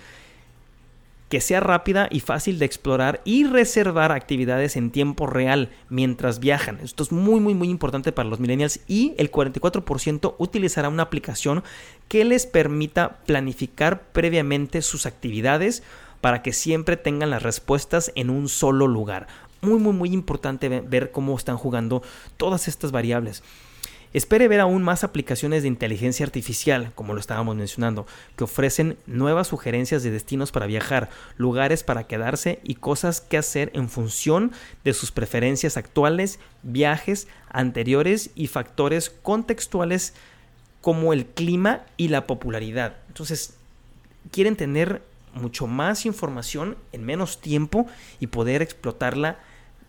que 1.30 1.40
sea 1.40 1.60
rápida 1.60 2.08
y 2.10 2.18
fácil 2.18 2.58
de 2.58 2.66
explorar 2.66 3.20
y 3.24 3.44
reservar 3.44 4.10
actividades 4.10 4.76
en 4.76 4.90
tiempo 4.90 5.28
real 5.28 5.70
mientras 5.88 6.40
viajan. 6.40 6.80
Esto 6.82 7.04
es 7.04 7.12
muy 7.12 7.38
muy 7.38 7.54
muy 7.54 7.70
importante 7.70 8.10
para 8.10 8.28
los 8.28 8.40
millennials 8.40 8.80
y 8.88 9.14
el 9.16 9.30
44% 9.30 10.34
utilizará 10.38 10.88
una 10.88 11.04
aplicación 11.04 11.62
que 12.08 12.24
les 12.24 12.46
permita 12.46 13.18
planificar 13.26 14.02
previamente 14.10 14.82
sus 14.82 15.06
actividades 15.06 15.84
para 16.20 16.42
que 16.42 16.52
siempre 16.52 16.96
tengan 16.96 17.30
las 17.30 17.44
respuestas 17.44 18.10
en 18.16 18.28
un 18.28 18.48
solo 18.48 18.88
lugar. 18.88 19.28
Muy 19.62 19.78
muy 19.78 19.92
muy 19.92 20.12
importante 20.12 20.68
ver 20.68 21.10
cómo 21.10 21.36
están 21.36 21.56
jugando 21.56 22.02
todas 22.36 22.68
estas 22.68 22.92
variables. 22.92 23.42
Espere 24.12 24.48
ver 24.48 24.58
aún 24.58 24.82
más 24.82 25.04
aplicaciones 25.04 25.62
de 25.62 25.68
inteligencia 25.68 26.26
artificial, 26.26 26.90
como 26.96 27.14
lo 27.14 27.20
estábamos 27.20 27.54
mencionando, 27.54 28.06
que 28.36 28.42
ofrecen 28.42 28.96
nuevas 29.06 29.46
sugerencias 29.48 30.02
de 30.02 30.10
destinos 30.10 30.50
para 30.50 30.66
viajar, 30.66 31.10
lugares 31.36 31.84
para 31.84 32.08
quedarse 32.08 32.58
y 32.64 32.74
cosas 32.74 33.20
que 33.20 33.38
hacer 33.38 33.70
en 33.72 33.88
función 33.88 34.50
de 34.82 34.94
sus 34.94 35.12
preferencias 35.12 35.76
actuales, 35.76 36.40
viajes 36.64 37.28
anteriores 37.50 38.30
y 38.34 38.48
factores 38.48 39.10
contextuales 39.10 40.14
como 40.80 41.12
el 41.12 41.26
clima 41.26 41.82
y 41.96 42.08
la 42.08 42.26
popularidad. 42.26 42.96
Entonces, 43.08 43.54
quieren 44.32 44.56
tener 44.56 45.02
mucho 45.34 45.68
más 45.68 46.04
información 46.04 46.76
en 46.90 47.04
menos 47.04 47.40
tiempo 47.40 47.86
y 48.18 48.26
poder 48.26 48.60
explotarla 48.60 49.38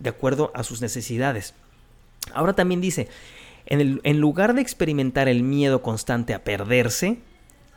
de 0.01 0.09
acuerdo 0.09 0.51
a 0.55 0.63
sus 0.63 0.81
necesidades. 0.81 1.53
Ahora 2.33 2.53
también 2.53 2.81
dice, 2.81 3.07
en, 3.65 4.19
lugar 4.19 4.53
de 4.53 4.61
experimentar 4.61 5.27
el 5.27 5.43
miedo 5.43 5.81
constante 5.81 6.33
a 6.33 6.43
perderse 6.43 7.19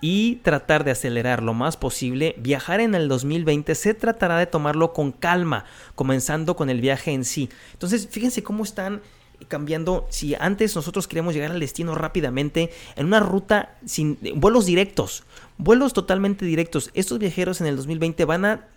y 0.00 0.36
tratar 0.36 0.84
de 0.84 0.90
acelerar 0.90 1.42
lo 1.42 1.54
más 1.54 1.76
posible, 1.76 2.34
viajar 2.38 2.80
en 2.80 2.94
el 2.94 3.08
2020 3.08 3.74
se 3.74 3.94
tratará 3.94 4.38
de 4.38 4.46
tomarlo 4.46 4.92
con 4.92 5.12
calma, 5.12 5.64
comenzando 5.94 6.56
con 6.56 6.68
el 6.68 6.80
viaje 6.80 7.12
en 7.12 7.24
sí. 7.24 7.48
Entonces, 7.72 8.08
fíjense 8.10 8.42
cómo 8.42 8.64
están 8.64 9.02
cambiando. 9.48 10.06
Si 10.10 10.34
antes 10.34 10.74
nosotros 10.76 11.06
queríamos 11.06 11.34
llegar 11.34 11.52
al 11.52 11.60
destino 11.60 11.94
rápidamente 11.94 12.70
en 12.96 13.06
una 13.06 13.20
ruta 13.20 13.76
sin 13.86 14.18
vuelos 14.36 14.66
directos, 14.66 15.24
vuelos 15.58 15.92
totalmente 15.92 16.44
directos, 16.44 16.90
estos 16.94 17.18
viajeros 17.18 17.60
en 17.60 17.66
el 17.68 17.76
2020 17.76 18.24
van 18.24 18.44
a 18.44 18.68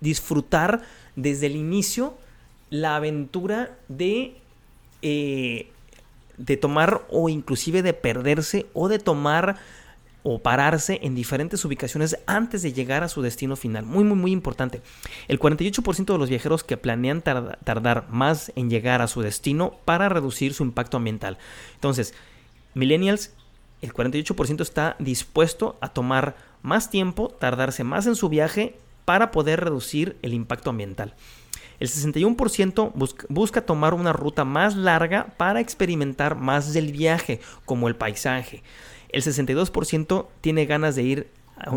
disfrutar 0.00 0.82
desde 1.14 1.46
el 1.46 1.56
inicio 1.56 2.16
la 2.72 2.96
aventura 2.96 3.76
de 3.88 4.34
eh, 5.02 5.70
de 6.38 6.56
tomar 6.56 7.02
o 7.10 7.28
inclusive 7.28 7.82
de 7.82 7.92
perderse 7.92 8.66
o 8.72 8.88
de 8.88 8.98
tomar 8.98 9.56
o 10.22 10.38
pararse 10.38 11.00
en 11.02 11.14
diferentes 11.14 11.64
ubicaciones 11.66 12.16
antes 12.26 12.62
de 12.62 12.72
llegar 12.72 13.04
a 13.04 13.08
su 13.08 13.20
destino 13.20 13.56
final. 13.56 13.84
Muy, 13.84 14.04
muy, 14.04 14.16
muy 14.16 14.32
importante. 14.32 14.80
El 15.28 15.38
48% 15.38 16.12
de 16.12 16.18
los 16.18 16.30
viajeros 16.30 16.64
que 16.64 16.78
planean 16.78 17.22
tardar 17.22 18.06
más 18.08 18.52
en 18.56 18.70
llegar 18.70 19.02
a 19.02 19.08
su 19.08 19.20
destino 19.20 19.74
para 19.84 20.08
reducir 20.08 20.54
su 20.54 20.62
impacto 20.62 20.96
ambiental. 20.96 21.36
Entonces, 21.74 22.14
millennials, 22.74 23.32
el 23.82 23.92
48% 23.92 24.62
está 24.62 24.96
dispuesto 24.98 25.76
a 25.80 25.88
tomar 25.88 26.36
más 26.62 26.88
tiempo, 26.88 27.28
tardarse 27.28 27.84
más 27.84 28.06
en 28.06 28.14
su 28.14 28.28
viaje 28.28 28.76
para 29.04 29.30
poder 29.32 29.60
reducir 29.62 30.16
el 30.22 30.32
impacto 30.32 30.70
ambiental. 30.70 31.14
El 31.82 31.88
61% 31.88 32.92
busca, 33.28 33.66
tomar 33.66 33.92
una 33.92 34.12
ruta 34.12 34.44
más 34.44 34.76
larga 34.76 35.34
para 35.36 35.58
experimentar 35.58 36.36
más 36.36 36.72
del 36.72 36.92
viaje, 36.92 37.40
como 37.64 37.88
el 37.88 37.96
paisaje. 37.96 38.62
El 39.08 39.24
62% 39.24 40.28
tiene 40.40 40.66
ganas 40.66 40.94
de 40.94 41.02
ir 41.02 41.26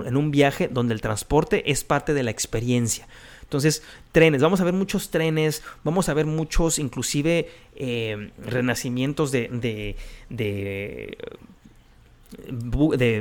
en 0.05 0.15
un 0.15 0.29
viaje 0.29 0.67
donde 0.67 0.93
el 0.93 1.01
transporte 1.01 1.71
es 1.71 1.83
parte 1.83 2.13
de 2.13 2.21
la 2.21 2.29
experiencia. 2.29 3.07
Entonces, 3.41 3.81
trenes, 4.11 4.43
vamos 4.43 4.61
a 4.61 4.63
ver 4.63 4.75
muchos 4.75 5.09
trenes, 5.09 5.63
vamos 5.83 6.07
a 6.07 6.13
ver 6.13 6.27
muchos, 6.27 6.77
inclusive, 6.77 7.49
eh, 7.75 8.29
renacimientos 8.37 9.31
de, 9.31 9.49
de, 9.49 9.95
de, 10.29 11.17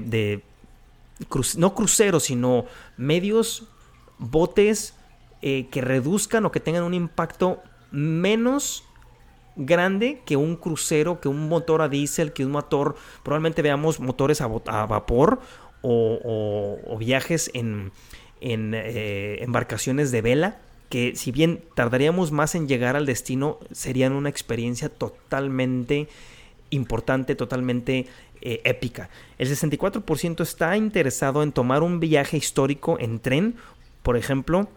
de 0.03 0.43
no 1.57 1.75
cruceros, 1.75 2.25
sino 2.25 2.67
medios, 2.99 3.69
botes 4.19 4.93
eh, 5.47 5.67
que 5.71 5.83
reduzcan 5.83 6.47
o 6.47 6.53
que 6.53 6.59
tengan 6.59 6.85
un 6.85 6.95
impacto 6.95 7.61
menos 7.91 8.83
grande 9.57 10.23
que 10.25 10.39
un 10.39 10.57
crucero, 10.57 11.21
que 11.21 11.29
un 11.29 11.51
motor 11.51 11.83
a 11.83 11.91
diésel, 11.91 12.33
que 12.33 12.47
un 12.47 12.53
motor, 12.53 12.97
probablemente 13.23 13.61
veamos 13.61 14.01
motores 14.01 14.41
a, 14.41 14.47
vapor 14.47 15.41
o, 15.83 16.97
viajes 16.99 17.51
en, 17.53 17.93
eh, 18.41 19.37
embarcaciones 19.43 20.11
de 20.11 20.23
vela, 20.23 20.57
que 20.89 21.15
si 21.15 21.31
bien 21.31 21.63
tardaríamos 21.75 22.33
más 22.33 22.55
en 22.55 22.67
llegar 22.67 22.97
al 22.97 23.05
destino, 23.05 23.59
serían 23.71 24.15
una 24.15 24.31
experiencia 24.31 24.89
totalmente 24.89 26.09
importante, 26.71 27.35
totalmente 27.35 28.07
eh, 28.41 28.63
épica. 28.65 29.11
El 29.37 29.51
64% 29.51 30.41
está 30.41 30.75
interesado 30.79 31.43
en 31.43 31.53
tomar 31.53 31.83
un 31.83 32.01
viaje 32.01 32.39
histórico 32.39 32.97
en 32.99 33.19
tren, 33.19 33.57
por 34.03 34.17
ejemplo, 34.17 34.71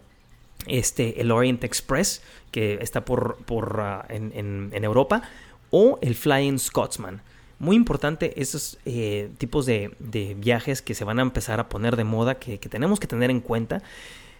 este, 0.68 1.20
el 1.20 1.30
Orient 1.30 1.64
Express, 1.64 2.22
que 2.50 2.78
está 2.80 3.04
por, 3.04 3.36
ah, 3.80 4.06
en, 4.08 4.84
Europa, 4.84 5.22
o 5.70 5.98
el 6.02 6.14
Flying 6.14 6.58
Scotsman. 6.58 7.22
Muy 7.58 7.76
importante 7.76 8.40
esos 8.40 8.78
eh, 8.84 9.30
tipos 9.38 9.66
de, 9.66 9.90
viajes 10.38 10.80
que 10.80 10.94
se 10.94 11.04
van 11.04 11.18
a 11.18 11.22
empezar 11.22 11.60
a 11.60 11.68
poner 11.68 11.96
de 11.96 12.04
moda, 12.04 12.36
que 12.36 12.58
tenemos 12.58 13.00
que 13.00 13.06
tener 13.06 13.30
en 13.30 13.40
cuenta. 13.40 13.82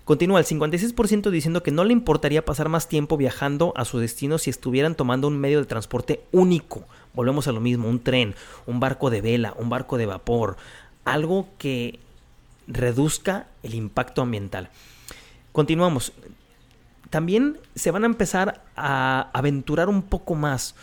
Continúa 0.09 0.41
el 0.41 0.47
56% 0.47 1.29
diciendo 1.29 1.63
que 1.63 1.71
no 1.71 1.85
le 1.85 1.93
importaría 1.93 2.43
pasar 2.43 2.71
más 2.71 2.89
tiempo 2.89 3.19
viajando 3.19 3.75
a 3.77 3.85
su 3.85 3.99
destino 3.99 4.39
si 4.39 4.49
estuvieran 4.49 4.95
tomando 4.95 5.29
un 5.29 5.39
medio 5.39 5.61
de 5.61 5.67
transporte 5.67 6.23
único. 6.33 6.87
Volvemos 7.13 7.47
a 7.47 7.53
lo 7.53 7.61
mismo, 7.61 7.91
un 7.91 8.01
tren, 8.01 8.35
un 8.65 8.81
barco 8.81 9.11
de 9.11 9.21
vela, 9.21 9.53
un 9.59 9.69
barco 9.69 9.99
de 9.99 10.07
vapor, 10.07 10.57
algo 11.05 11.47
que 11.59 11.99
reduzca 12.67 13.49
el 13.63 13.75
impacto 13.75 14.23
ambiental. 14.23 14.71
Continuamos. 15.53 16.13
También 17.11 17.59
se 17.75 17.91
van 17.91 18.05
a 18.05 18.07
empezar 18.07 18.63
a 18.77 19.31
aventurar 19.33 19.89
un 19.89 20.03
poco 20.03 20.35
más. 20.35 20.75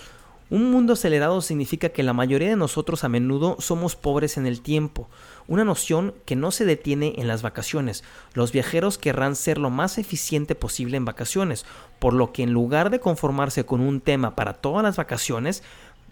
Un 0.49 0.69
mundo 0.69 0.93
acelerado 0.93 1.41
significa 1.41 1.89
que 1.89 2.03
la 2.03 2.13
mayoría 2.13 2.49
de 2.49 2.55
nosotros 2.55 3.03
a 3.03 3.09
menudo 3.09 3.57
somos 3.59 3.95
pobres 3.95 4.37
en 4.37 4.45
el 4.45 4.61
tiempo, 4.61 5.09
una 5.47 5.63
noción 5.63 6.13
que 6.25 6.35
no 6.35 6.51
se 6.51 6.65
detiene 6.65 7.15
en 7.17 7.27
las 7.27 7.41
vacaciones. 7.41 8.03
Los 8.33 8.51
viajeros 8.51 8.99
querrán 8.99 9.35
ser 9.35 9.57
lo 9.57 9.71
más 9.71 9.97
eficiente 9.97 10.53
posible 10.53 10.97
en 10.97 11.05
vacaciones, 11.05 11.65
por 11.97 12.13
lo 12.13 12.31
que 12.31 12.43
en 12.43 12.53
lugar 12.53 12.91
de 12.91 12.99
conformarse 12.99 13.65
con 13.65 13.81
un 13.81 14.01
tema 14.01 14.35
para 14.35 14.53
todas 14.53 14.83
las 14.83 14.97
vacaciones, 14.97 15.63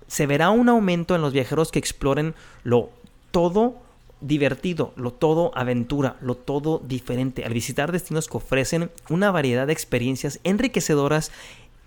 se 0.07 0.25
verá 0.25 0.49
un 0.49 0.67
aumento 0.67 1.15
en 1.15 1.21
los 1.21 1.33
viajeros 1.33 1.71
que 1.71 1.79
exploren 1.79 2.33
lo 2.63 2.89
todo 3.29 3.75
divertido, 4.23 4.93
lo 4.95 5.11
todo 5.11 5.51
aventura, 5.53 6.15
lo 6.21 6.35
todo 6.35 6.81
diferente, 6.83 7.43
al 7.43 7.53
visitar 7.53 7.91
destinos 7.91 8.27
que 8.27 8.37
ofrecen 8.37 8.89
una 9.09 9.29
variedad 9.31 9.67
de 9.67 9.73
experiencias 9.73 10.39
enriquecedoras, 10.43 11.31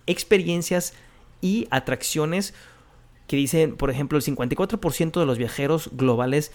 experiencias 0.06 0.92
y 1.40 1.66
atracciones 1.70 2.54
que 3.26 3.36
dicen, 3.36 3.76
por 3.76 3.90
ejemplo, 3.90 4.18
el 4.18 4.24
54% 4.24 5.18
de 5.18 5.26
los 5.26 5.38
viajeros 5.38 5.90
globales 5.92 6.52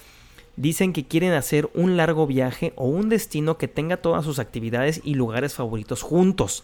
dicen 0.55 0.93
que 0.93 1.05
quieren 1.05 1.33
hacer 1.33 1.69
un 1.73 1.97
largo 1.97 2.27
viaje 2.27 2.73
o 2.75 2.85
un 2.87 3.09
destino 3.09 3.57
que 3.57 3.67
tenga 3.67 3.97
todas 3.97 4.23
sus 4.23 4.39
actividades 4.39 5.01
y 5.03 5.15
lugares 5.15 5.55
favoritos 5.55 6.01
juntos. 6.01 6.63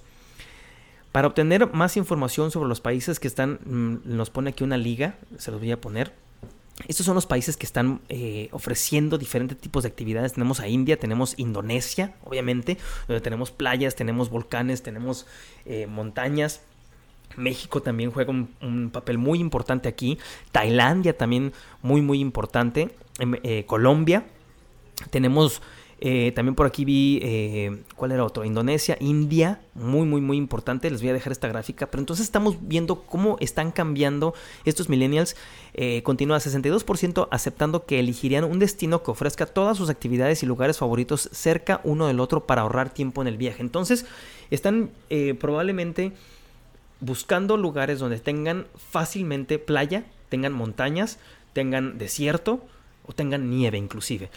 Para 1.12 1.28
obtener 1.28 1.74
más 1.74 1.98
información 1.98 2.52
sobre 2.52 2.70
los 2.70 2.82
países 2.82 3.20
que 3.20 3.28
están, 3.28 3.60
mm, 3.66 4.16
nos 4.16 4.30
pone 4.30 4.52
aquí 4.52 4.64
una 4.64 4.78
liga, 4.78 5.18
se 5.38 5.52
los 5.52 5.60
voy 5.60 5.72
a 5.72 5.82
poner. 5.82 6.14
Estos 6.88 7.06
son 7.06 7.16
los 7.16 7.26
países 7.26 7.58
que 7.58 7.66
están 7.66 8.02
eh, 8.08 8.50
ofreciendo 8.52 9.18
diferentes 9.18 9.58
tipos 9.58 9.84
de 9.84 9.90
actividades. 9.90 10.34
Tenemos 10.34 10.60
a 10.60 10.68
India, 10.68 10.98
tenemos 10.98 11.34
Indonesia, 11.38 12.14
obviamente, 12.24 12.78
donde 13.08 13.22
tenemos 13.22 13.52
playas, 13.52 13.96
tenemos 13.96 14.30
volcanes, 14.30 14.84
tenemos 14.84 15.26
eh, 15.66 15.88
montañas. 15.88 16.62
México 17.36 17.82
también 17.82 18.12
juega 18.12 18.32
un, 18.32 18.90
papel 18.92 19.18
muy 19.18 19.40
importante 19.40 19.90
aquí. 19.90 20.18
Tailandia 20.52 21.18
también 21.18 21.52
muy, 21.82 22.02
muy 22.02 22.20
importante. 22.20 22.96
Em, 23.20 23.36
eh, 23.44 23.66
Colombia. 23.66 24.26
Tenemos 25.10 25.62
eh, 26.00 26.32
también 26.36 26.54
por 26.54 26.68
aquí 26.68 26.86
vi, 26.86 27.20
eh, 27.24 27.84
¿cuál 27.96 28.12
era 28.12 28.24
otro? 28.24 28.46
Indonesia, 28.46 28.98
India, 29.00 29.62
muy, 29.74 30.06
muy, 30.06 30.22
muy 30.22 30.38
importante. 30.38 30.92
Les 30.92 31.02
voy 31.02 31.10
a 31.10 31.14
dejar 31.14 31.32
esta 31.32 31.48
gráfica. 31.48 31.88
Pero 31.88 32.02
entonces 32.02 32.26
estamos 32.26 32.58
viendo 32.62 33.02
cómo 33.02 33.38
están 33.40 33.72
cambiando 33.72 34.36
estos 34.66 34.90
millennials. 34.90 35.36
Eh, 35.74 36.04
continúa 36.04 36.38
62% 36.38 37.28
aceptando 37.32 37.86
que 37.86 38.00
elegirían 38.00 38.44
un 38.44 38.60
destino 38.60 39.02
que 39.02 39.12
ofrezca 39.12 39.48
todas 39.48 39.78
sus 39.78 39.90
actividades 39.90 40.44
y 40.44 40.46
lugares 40.46 40.78
favoritos 40.78 41.30
cerca 41.32 41.82
uno 41.84 42.08
del 42.08 42.20
otro 42.20 42.46
para 42.46 42.62
ahorrar 42.62 42.92
tiempo 42.92 43.22
en 43.22 43.28
el 43.28 43.38
viaje. 43.38 43.62
Entonces, 43.62 44.06
están 44.52 44.92
probablemente 45.40 46.14
buscando 47.00 47.58
lugares 47.58 48.00
donde 48.00 48.20
tengan 48.20 48.68
fácilmente 48.76 49.60
playa, 49.60 50.06
tengan 50.30 50.54
montañas, 50.54 51.20
tengan 51.54 51.98
desierto 51.98 52.62
o 53.06 53.14
tengan 53.14 53.50
nieve 53.50 53.78
inclusive. 53.78 54.30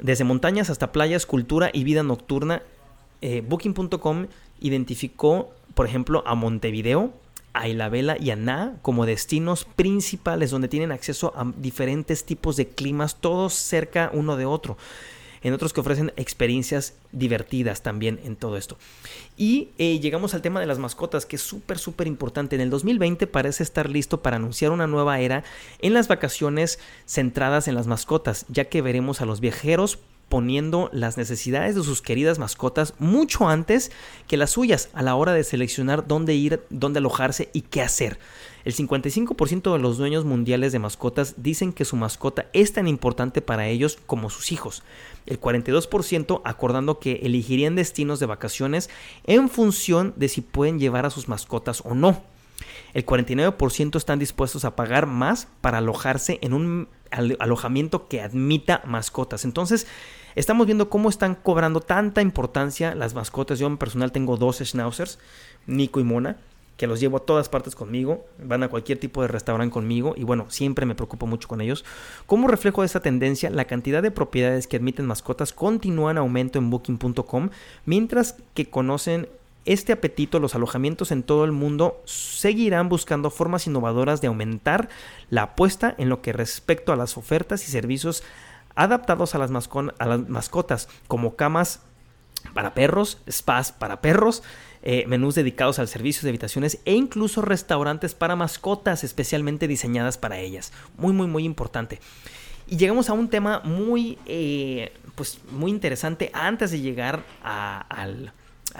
Desde 0.00 0.24
montañas 0.24 0.70
hasta 0.70 0.92
playas, 0.92 1.26
cultura 1.26 1.70
y 1.72 1.84
vida 1.84 2.02
nocturna, 2.02 2.62
eh, 3.22 3.42
Booking.com 3.46 4.26
identificó, 4.60 5.50
por 5.74 5.86
ejemplo, 5.86 6.22
a 6.26 6.34
Montevideo, 6.34 7.12
a 7.54 7.68
Ilabela 7.68 8.16
y 8.20 8.30
a 8.30 8.36
Na 8.36 8.76
como 8.82 9.06
destinos 9.06 9.64
principales 9.64 10.50
donde 10.50 10.68
tienen 10.68 10.92
acceso 10.92 11.32
a 11.34 11.50
diferentes 11.56 12.24
tipos 12.24 12.56
de 12.56 12.68
climas, 12.68 13.16
todos 13.16 13.54
cerca 13.54 14.10
uno 14.12 14.36
de 14.36 14.44
otro 14.44 14.76
en 15.46 15.54
otros 15.54 15.72
que 15.72 15.78
ofrecen 15.78 16.12
experiencias 16.16 16.94
divertidas 17.12 17.80
también 17.80 18.18
en 18.24 18.34
todo 18.34 18.56
esto. 18.56 18.76
Y 19.36 19.68
eh, 19.78 20.00
llegamos 20.00 20.34
al 20.34 20.42
tema 20.42 20.58
de 20.58 20.66
las 20.66 20.80
mascotas, 20.80 21.24
que 21.24 21.36
es 21.36 21.42
súper, 21.42 21.78
súper 21.78 22.08
importante. 22.08 22.56
En 22.56 22.62
el 22.62 22.68
2020 22.68 23.28
parece 23.28 23.62
estar 23.62 23.88
listo 23.88 24.22
para 24.22 24.38
anunciar 24.38 24.72
una 24.72 24.88
nueva 24.88 25.20
era 25.20 25.44
en 25.78 25.94
las 25.94 26.08
vacaciones 26.08 26.80
centradas 27.06 27.68
en 27.68 27.76
las 27.76 27.86
mascotas, 27.86 28.44
ya 28.48 28.64
que 28.64 28.82
veremos 28.82 29.20
a 29.20 29.24
los 29.24 29.38
viajeros 29.38 30.00
poniendo 30.28 30.90
las 30.92 31.16
necesidades 31.16 31.74
de 31.74 31.82
sus 31.82 32.02
queridas 32.02 32.38
mascotas 32.38 32.94
mucho 32.98 33.48
antes 33.48 33.92
que 34.26 34.36
las 34.36 34.50
suyas 34.50 34.88
a 34.92 35.02
la 35.02 35.14
hora 35.14 35.32
de 35.32 35.44
seleccionar 35.44 36.06
dónde 36.06 36.34
ir, 36.34 36.62
dónde 36.70 36.98
alojarse 36.98 37.48
y 37.52 37.62
qué 37.62 37.82
hacer. 37.82 38.18
El 38.64 38.74
55% 38.74 39.72
de 39.72 39.78
los 39.78 39.96
dueños 39.96 40.24
mundiales 40.24 40.72
de 40.72 40.80
mascotas 40.80 41.34
dicen 41.36 41.72
que 41.72 41.84
su 41.84 41.94
mascota 41.94 42.46
es 42.52 42.72
tan 42.72 42.88
importante 42.88 43.40
para 43.40 43.68
ellos 43.68 43.98
como 44.06 44.28
sus 44.28 44.50
hijos. 44.50 44.82
El 45.26 45.40
42% 45.40 46.40
acordando 46.44 46.98
que 46.98 47.20
elegirían 47.22 47.76
destinos 47.76 48.18
de 48.18 48.26
vacaciones 48.26 48.90
en 49.24 49.48
función 49.48 50.14
de 50.16 50.28
si 50.28 50.40
pueden 50.40 50.80
llevar 50.80 51.06
a 51.06 51.10
sus 51.10 51.28
mascotas 51.28 51.82
o 51.84 51.94
no. 51.94 52.22
El 52.94 53.04
49% 53.04 53.96
están 53.96 54.18
dispuestos 54.18 54.64
a 54.64 54.76
pagar 54.76 55.06
más 55.06 55.48
para 55.60 55.78
alojarse 55.78 56.38
en 56.42 56.52
un 56.52 56.88
alojamiento 57.10 58.08
que 58.08 58.20
admita 58.20 58.82
mascotas. 58.84 59.44
Entonces, 59.44 59.86
estamos 60.34 60.66
viendo 60.66 60.90
cómo 60.90 61.08
están 61.08 61.34
cobrando 61.34 61.80
tanta 61.80 62.22
importancia 62.22 62.94
las 62.94 63.14
mascotas. 63.14 63.58
Yo 63.58 63.66
en 63.66 63.78
personal 63.78 64.12
tengo 64.12 64.36
dos 64.36 64.58
schnauzers, 64.58 65.18
Nico 65.66 66.00
y 66.00 66.04
Mona 66.04 66.36
que 66.76 66.86
los 66.86 67.00
llevo 67.00 67.16
a 67.18 67.20
todas 67.20 67.48
partes 67.48 67.74
conmigo, 67.74 68.26
van 68.42 68.62
a 68.62 68.68
cualquier 68.68 68.98
tipo 68.98 69.22
de 69.22 69.28
restaurante 69.28 69.72
conmigo 69.72 70.14
y 70.16 70.24
bueno, 70.24 70.46
siempre 70.50 70.86
me 70.86 70.94
preocupo 70.94 71.26
mucho 71.26 71.48
con 71.48 71.60
ellos. 71.60 71.84
Como 72.26 72.48
reflejo 72.48 72.82
de 72.82 72.86
esta 72.86 73.00
tendencia, 73.00 73.50
la 73.50 73.64
cantidad 73.64 74.02
de 74.02 74.10
propiedades 74.10 74.66
que 74.66 74.76
admiten 74.76 75.06
mascotas 75.06 75.52
continúa 75.52 76.10
en 76.10 76.18
aumento 76.18 76.58
en 76.58 76.70
booking.com, 76.70 77.50
mientras 77.86 78.36
que 78.54 78.68
conocen 78.68 79.28
este 79.66 79.92
apetito, 79.92 80.40
los 80.40 80.54
alojamientos 80.54 81.12
en 81.12 81.22
todo 81.22 81.44
el 81.44 81.52
mundo 81.52 82.00
seguirán 82.04 82.88
buscando 82.88 83.30
formas 83.30 83.66
innovadoras 83.66 84.20
de 84.20 84.28
aumentar 84.28 84.88
la 85.28 85.42
apuesta 85.42 85.94
en 85.98 86.08
lo 86.08 86.22
que 86.22 86.32
respecto 86.32 86.92
a 86.92 86.96
las 86.96 87.16
ofertas 87.16 87.68
y 87.68 87.70
servicios 87.70 88.22
adaptados 88.74 89.34
a 89.34 89.38
las, 89.38 89.50
mascotas, 89.50 90.88
como 91.08 91.36
camas 91.36 91.80
para 92.54 92.74
perros, 92.74 93.18
spas 93.28 93.72
para 93.72 94.00
perros, 94.00 94.42
eh, 94.82 95.04
menús 95.08 95.34
dedicados 95.34 95.78
al 95.78 95.88
servicio 95.88 96.22
de 96.22 96.28
habitaciones 96.28 96.78
e 96.84 96.94
incluso 96.94 97.42
restaurantes 97.42 98.14
para 98.14 98.36
mascotas 98.36 99.02
especialmente 99.02 99.66
diseñadas 99.66 100.16
para 100.16 100.38
ellas. 100.38 100.72
Muy, 100.96 101.12
muy, 101.12 101.26
muy 101.26 101.44
importante. 101.44 101.98
Y 102.68 102.76
llegamos 102.76 103.08
a 103.08 103.12
un 103.12 103.28
tema 103.28 103.60
muy, 103.64 104.18
eh, 104.26 104.92
pues, 105.14 105.40
muy 105.50 105.70
interesante 105.70 106.30
antes 106.32 106.70
de 106.70 106.80
llegar 106.80 107.24
a, 107.42 107.86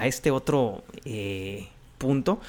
este 0.04 0.30
otro 0.30 0.84
eh, 1.04 1.68
punto. 1.98 2.40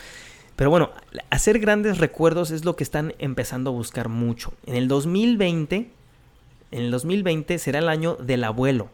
Pero 0.57 0.69
bueno, 0.69 0.89
hacer 1.29 1.59
grandes 1.59 1.99
recuerdos 1.99 2.51
es 2.51 2.65
lo 2.65 2.75
que 2.75 2.83
están 2.83 3.13
empezando 3.19 3.69
a 3.69 3.73
buscar 3.73 4.09
mucho. 4.09 4.53
En 4.65 4.75
el 4.75 4.87
2020, 4.87 5.91
en 6.71 6.81
el 6.81 6.91
2020 6.91 7.59
será 7.59 7.79
el 7.79 7.89
año 7.89 8.15
del 8.15 8.43
abuelo. 8.43 8.89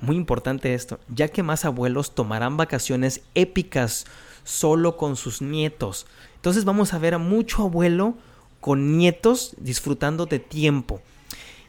Muy 0.00 0.16
importante 0.16 0.74
esto, 0.74 0.98
ya 1.08 1.28
que 1.28 1.42
más 1.42 1.64
abuelos 1.64 2.14
tomarán 2.14 2.56
vacaciones 2.56 3.22
épicas 3.34 4.06
solo 4.44 4.96
con 4.96 5.16
sus 5.16 5.42
nietos. 5.42 6.06
Entonces 6.36 6.64
vamos 6.64 6.92
a 6.92 6.98
ver 6.98 7.14
a 7.14 7.18
mucho 7.18 7.62
abuelo 7.62 8.14
con 8.60 8.96
nietos 8.96 9.54
disfrutando 9.58 10.26
de 10.26 10.38
tiempo. 10.38 11.02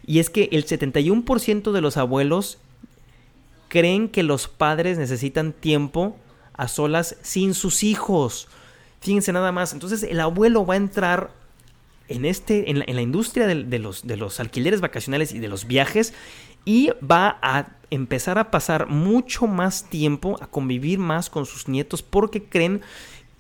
Y 0.05 0.19
es 0.19 0.29
que 0.29 0.49
el 0.51 0.65
71% 0.65 1.71
de 1.71 1.81
los 1.81 1.97
abuelos 1.97 2.57
creen 3.75 4.07
que 4.07 4.23
los 4.23 4.47
padres 4.47 4.97
necesitan 4.97 5.51
tiempo 5.51 6.15
a 6.53 6.69
solas 6.69 7.17
sin 7.23 7.53
sus 7.53 7.83
hijos. 7.83 8.47
Fíjense 9.01 9.33
nada 9.33 9.51
más. 9.51 9.73
Entonces 9.73 10.03
el 10.03 10.21
abuelo 10.21 10.65
va 10.65 10.75
a 10.75 10.77
entrar 10.77 11.31
en, 12.07 12.23
este, 12.23 12.71
en, 12.71 12.79
la, 12.79 13.01
industria 13.01 13.47
de, 13.47 13.79
los, 13.79 14.07
de 14.07 14.15
los 14.15 14.39
alquileres 14.39 14.79
vacacionales 14.79 15.33
y 15.33 15.39
de 15.39 15.49
los 15.49 15.67
viajes 15.67 16.13
y 16.63 16.91
va 17.03 17.37
a 17.41 17.67
empezar 17.89 18.37
a 18.37 18.49
pasar 18.49 18.87
mucho 18.87 19.45
más 19.45 19.89
tiempo, 19.89 20.37
a 20.39 20.47
convivir 20.47 20.97
más 20.97 21.29
con 21.29 21.45
sus 21.45 21.67
nietos 21.67 22.01
porque 22.01 22.45
creen 22.45 22.79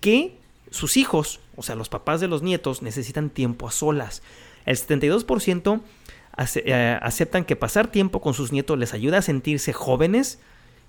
que 0.01 0.37
sus 0.69 0.97
hijos, 0.97 1.39
o 1.55 1.63
sea, 1.63 1.75
los 1.75 1.87
papás 1.87 2.19
de 2.19 2.27
los 2.27 2.43
nietos, 2.43 2.81
necesitan 2.81 3.29
tiempo 3.29 3.69
a 3.69 3.71
solas. 3.71 4.21
El 4.65 4.75
72% 4.75 5.79
eh, 6.37 6.97
aceptan 7.01 7.45
que 7.45 7.55
pasar 7.55 7.87
tiempo 7.87 8.21
con 8.21 8.33
sus 8.33 8.51
nietos 8.51 8.77
les 8.77 8.93
ayuda 8.93 9.19
a 9.19 9.21
sentirse 9.21 9.73
jóvenes. 9.73 10.39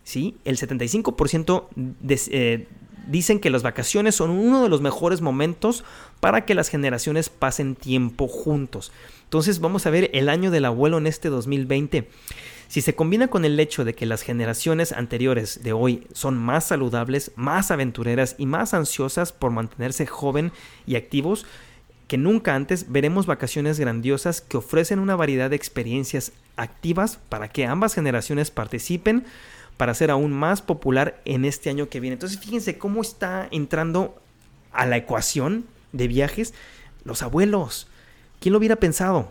¿sí? 0.05 0.37
El 0.45 0.57
75% 0.59 1.69
eh, 2.31 2.69
dicen 3.07 3.41
que 3.41 3.51
las 3.51 3.63
vacaciones 3.63 4.15
son 4.15 4.31
uno 4.31 4.63
de 4.63 4.69
los 4.69 4.81
mejores 4.81 5.21
momentos 5.21 5.85
para 6.21 6.45
que 6.45 6.55
las 6.55 6.69
generaciones 6.69 7.29
pasen 7.29 7.77
tiempo 7.77 8.29
juntos. 8.29 8.93
Entonces 9.25 9.61
vamos 9.61 9.87
a 9.87 9.91
ver 9.91 10.11
el 10.13 10.29
año 10.29 10.51
del 10.51 10.65
abuelo 10.65 10.99
en 10.99 11.07
este 11.07 11.29
2020. 11.29 12.09
Si 12.69 12.81
se 12.81 12.97
combina 12.97 13.29
con 13.29 13.45
el 13.45 13.61
hecho 13.61 13.85
de 13.85 13.95
que 13.95 14.07
las 14.07 14.23
generaciones 14.23 14.91
anteriores 14.91 15.63
de 15.63 15.73
hoy 15.73 16.07
son 16.13 16.37
más 16.37 16.67
saludables, 16.67 17.31
más 17.37 17.71
aventureras 17.71 18.35
y 18.39 18.47
más 18.47 18.75
ansiosas 18.75 19.33
por 19.33 19.53
mantenerse 19.53 20.07
joven 20.07 20.51
y 20.85 20.97
activos 20.97 21.47
que 22.09 22.19
nunca 22.19 22.55
antes, 22.55 22.91
veremos 22.91 23.27
vacaciones 23.27 23.81
grandiosas 23.81 24.41
que 24.41 24.57
ofrecen 24.57 24.99
una 24.99 25.17
variedad 25.17 25.51
de 25.51 25.57
experiencias 25.57 26.33
activas 26.57 27.19
para 27.29 27.49
que 27.49 27.67
ambas 27.67 27.95
generaciones 27.95 28.51
participen 28.51 29.25
para 29.77 29.95
ser 29.95 30.11
aún 30.11 30.33
más 30.33 30.63
popular 30.63 31.21
en 31.25 31.45
este 31.45 31.69
año 31.69 31.89
que 31.89 32.01
viene. 32.01 32.15
Entonces 32.15 32.39
fíjense 32.39 32.79
cómo 32.79 33.03
está 33.03 33.49
entrando 33.51 34.21
a 34.73 34.87
la 34.87 34.97
ecuación 34.97 35.67
de 35.93 36.09
viajes 36.09 36.55
los 37.05 37.23
abuelos. 37.23 37.89
¿Quién 38.41 38.53
lo 38.53 38.59
hubiera 38.59 38.77
pensado? 38.77 39.31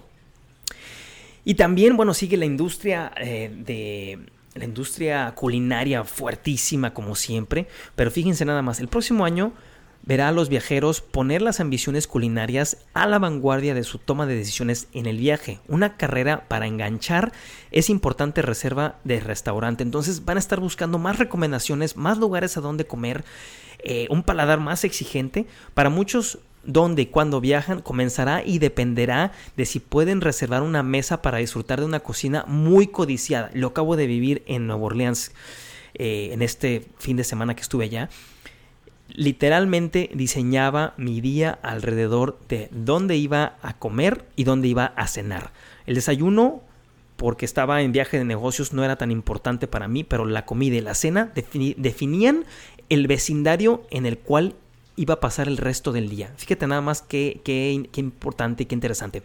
Y 1.44 1.56
también, 1.56 1.96
bueno, 1.96 2.14
sigue 2.14 2.38
la 2.38 2.46
industria 2.46 3.12
eh, 3.18 3.52
de 3.56 4.20
la 4.56 4.66
industria 4.66 5.34
culinaria 5.36 6.04
fuertísima 6.06 6.94
como 6.94 7.14
siempre, 7.16 7.68
pero 7.96 8.10
fíjense 8.10 8.46
nada 8.46 8.62
más, 8.62 8.80
el 8.80 8.88
próximo 8.88 9.26
año 9.26 9.52
verá 10.06 10.28
a 10.30 10.32
los 10.32 10.50
viajeros 10.50 11.02
poner 11.02 11.42
las 11.42 11.60
ambiciones 11.60 12.08
culinarias 12.08 12.78
a 12.94 13.08
la 13.08 13.20
vanguardia 13.20 13.74
de 13.74 13.84
su 13.84 13.98
toma 13.98 14.26
de 14.26 14.36
decisiones 14.36 14.88
en 14.94 15.06
el 15.06 15.18
viaje. 15.18 15.60
Una 15.68 15.98
carrera 15.98 16.46
para 16.48 16.68
enganchar 16.68 17.32
es 17.72 17.90
importante 17.90 18.42
reserva 18.42 18.96
de 19.04 19.20
restaurante. 19.20 19.84
Entonces 19.84 20.26
van 20.26 20.38
a 20.38 20.40
estar 20.40 20.60
buscando 20.60 21.00
más 21.00 21.18
recomendaciones, 21.18 21.98
más 21.98 22.18
lugares 22.18 22.58
a 22.58 22.62
donde 22.62 22.86
comer, 22.86 23.26
eh, 23.80 24.08
un 24.10 24.24
paladar 24.24 24.60
más 24.60 24.84
exigente. 24.84 25.46
Para 25.74 25.90
muchos 25.90 26.40
dónde 26.64 27.04
y 27.04 27.06
cuándo 27.08 27.42
viajan 27.42 27.82
comenzará 27.82 28.44
y 28.44 28.60
dependerá 28.60 29.32
de 29.56 29.66
si 29.66 29.80
pueden 29.80 30.22
reservar 30.22 30.64
una 30.64 30.84
mesa 30.84 31.22
para 31.22 31.38
disfrutar 31.38 31.80
de 31.80 31.86
una 31.86 32.00
cocina 32.00 32.44
muy 32.48 32.88
codiciada. 32.88 33.50
Lo 33.54 33.68
acabo 33.68 33.96
de 33.96 34.08
vivir 34.08 34.44
en 34.48 34.68
Nueva 34.68 34.84
Orleans 34.84 35.32
eh, 35.94 36.30
en 36.32 36.42
este 36.42 36.86
fin 37.00 37.18
de 37.18 37.24
semana 37.24 37.56
que 37.56 37.62
estuve 37.62 37.86
allá. 37.86 38.10
Literalmente 39.08 40.10
diseñaba 40.14 40.94
mi 40.98 41.22
día 41.22 41.60
alrededor 41.62 42.40
de 42.50 42.70
dónde 42.72 43.18
iba 43.18 43.58
a 43.62 43.78
comer 43.78 44.26
y 44.36 44.44
dónde 44.44 44.68
iba 44.68 44.86
a 44.86 45.08
cenar. 45.08 45.52
El 45.86 45.96
desayuno 45.96 46.62
porque 47.18 47.46
estaba 47.46 47.82
en 47.82 47.92
viaje 47.92 48.18
de 48.18 48.26
negocios 48.26 48.74
no 48.74 48.84
era 48.84 48.98
tan 48.98 49.12
importante 49.12 49.68
para 49.68 49.88
mí, 49.88 50.04
pero 50.04 50.26
la 50.26 50.46
comida 50.46 50.76
y 50.76 50.82
la 50.82 50.96
cena 50.96 51.32
definían 51.78 52.46
el 52.90 53.08
vecindario 53.08 53.84
en 53.90 54.06
el 54.06 54.18
cual 54.18 54.56
iba 54.96 55.16
a 55.16 55.20
pasar 55.20 55.48
el 55.48 55.58
resto 55.58 55.92
del 55.92 56.10
día. 56.10 56.34
Fíjate 56.38 56.68
nada 56.68 56.82
más 56.82 57.02
qué, 57.02 57.42
qué, 57.44 57.72
importante 57.96 58.64
y 58.64 58.66
qué 58.66 58.76
interesante. 58.76 59.24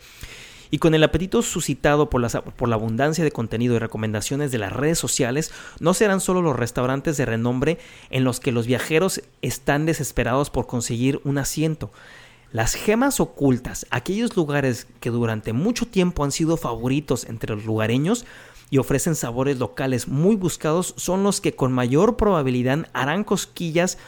Y 0.71 0.79
con 0.79 0.95
el 0.95 1.03
apetito 1.03 1.43
suscitado 1.43 2.11
por, 2.11 2.23
por, 2.53 2.69
la 2.69 2.77
abundancia 2.77 3.25
de 3.25 3.33
contenido 3.33 3.75
y 3.75 3.79
recomendaciones 3.79 4.53
de 4.53 4.59
las 4.59 4.73
redes 4.73 4.99
sociales, 4.99 5.53
no 5.81 5.95
serán 5.95 6.21
solo 6.21 6.43
los 6.43 6.57
restaurantes 6.57 7.17
de 7.17 7.27
renombre 7.27 7.79
en 8.11 8.25
los 8.25 8.41
que 8.41 8.53
los 8.53 8.67
viajeros 8.67 9.23
están 9.43 9.87
desesperados 9.87 10.51
por 10.51 10.67
conseguir 10.67 11.21
un 11.25 11.39
asiento. 11.39 11.91
Las 12.53 12.75
gemas 12.75 13.21
ocultas, 13.21 13.87
aquellos 13.91 14.37
lugares 14.37 14.89
que 14.99 15.11
durante 15.11 15.53
mucho 15.53 15.87
tiempo 15.87 16.25
han 16.25 16.33
sido 16.33 16.57
favoritos 16.57 17.25
entre 17.27 17.55
los 17.55 17.65
lugareños 17.65 18.25
y 18.71 18.79
ofrecen 18.79 19.15
sabores 19.15 19.59
locales 19.59 20.09
muy 20.09 20.35
buscados, 20.37 20.95
son 20.97 21.23
los 21.23 21.41
que 21.41 21.55
con 21.55 21.73
mayor 21.73 22.17
probabilidad 22.17 22.89
harán 22.93 23.23
cosquillas 23.23 23.99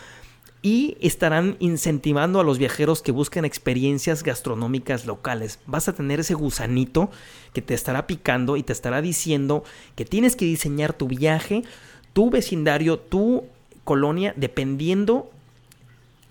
y 0.62 0.96
estarán 1.01 1.57
incentivando 1.59 2.38
a 2.38 2.44
los 2.44 2.59
viajeros 2.59 3.03
que 3.03 3.11
busquen 3.11 3.44
experiencias 3.44 4.22
gastronómicas 4.22 5.07
locales. 5.07 5.59
Vas 5.66 5.88
a 5.88 5.92
tener 5.92 6.20
ese 6.20 6.35
gusanito 6.35 7.11
que 7.53 7.62
te 7.62 7.75
estará 7.75 8.07
picando 8.07 8.57
y 8.57 8.62
te 8.62 8.72
estará 8.72 9.03
diciendo 9.03 9.64
que 9.96 10.05
tienes 10.05 10.37
que 10.37 10.44
diseñar 10.44 10.92
tu 10.92 11.09
viaje, 11.09 11.64
tu 12.12 12.31
vecindario, 12.31 12.98
tu 12.98 13.44
colonia, 13.83 14.33
dependiendo 14.37 15.31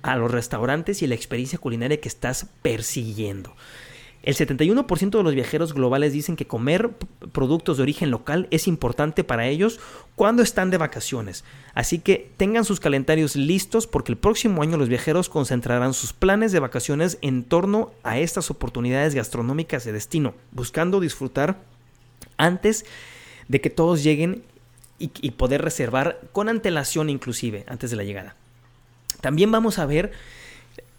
a 0.02 0.16
los 0.16 0.32
restaurantes 0.32 1.02
y 1.02 1.08
la 1.08 1.16
experiencia 1.16 1.60
culinaria 1.60 2.00
que 2.00 2.08
estás 2.08 2.48
persiguiendo. 2.62 3.54
El 4.24 4.36
71% 4.36 5.18
de 5.18 5.24
los 5.24 5.34
viajeros 5.34 5.74
globales 5.74 6.14
dicen 6.14 6.36
que 6.36 6.46
comer 6.46 6.92
productos 7.32 7.78
de 7.78 7.84
origen 7.84 8.12
local 8.12 8.48
es 8.52 8.68
importante 8.68 9.24
para 9.24 9.48
ellos 9.48 9.80
cuando 10.16 10.44
están 10.44 10.70
de 10.70 10.78
vacaciones. 10.78 11.44
Así 11.74 11.98
que 11.98 12.32
tengan 12.38 12.64
sus 12.64 12.80
calendarios 12.80 13.36
listos 13.36 13.88
porque 13.88 14.12
el 14.12 14.20
próximo 14.20 14.62
año 14.62 14.78
los 14.78 14.90
viajeros 14.90 15.28
concentrarán 15.28 15.96
sus 15.96 16.14
planes 16.14 16.52
de 16.52 16.60
vacaciones 16.60 17.18
en 17.22 17.44
torno 17.44 17.92
a 18.04 18.20
estas 18.20 18.52
oportunidades 18.52 19.16
gastronómicas 19.16 19.86
de 19.86 19.94
destino, 19.94 20.36
buscando 20.52 21.00
disfrutar 21.00 21.60
antes 22.38 22.86
de 23.48 23.60
que 23.60 23.72
todos 23.72 24.04
lleguen 24.04 24.44
y, 25.00 25.32
poder 25.32 25.64
reservar 25.64 26.22
con 26.32 26.48
antelación 26.48 27.10
inclusive 27.10 27.66
antes 27.68 27.90
de 27.90 27.98
la 27.98 28.04
llegada. 28.04 28.36
También 29.20 29.52
vamos 29.52 29.80
a 29.80 29.88
ver 29.88 30.12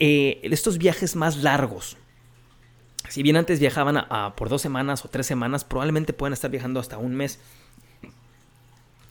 eh, 0.01 0.41
estos 0.43 0.79
viajes 0.79 1.15
más 1.15 1.37
largos 1.37 1.97
si 3.09 3.23
bien 3.23 3.37
antes 3.37 3.61
viajaban 3.61 3.97
a, 3.97 4.35
por 4.37 4.49
dos 4.49 4.63
semanas 4.63 5.05
o 5.05 5.09
tres 5.09 5.27
semanas, 5.27 5.65
probablemente 5.65 6.13
puedan 6.13 6.33
estar 6.33 6.51
viajando 6.51 6.81
hasta 6.81 6.99
un 6.99 7.15
mes. 7.15 7.39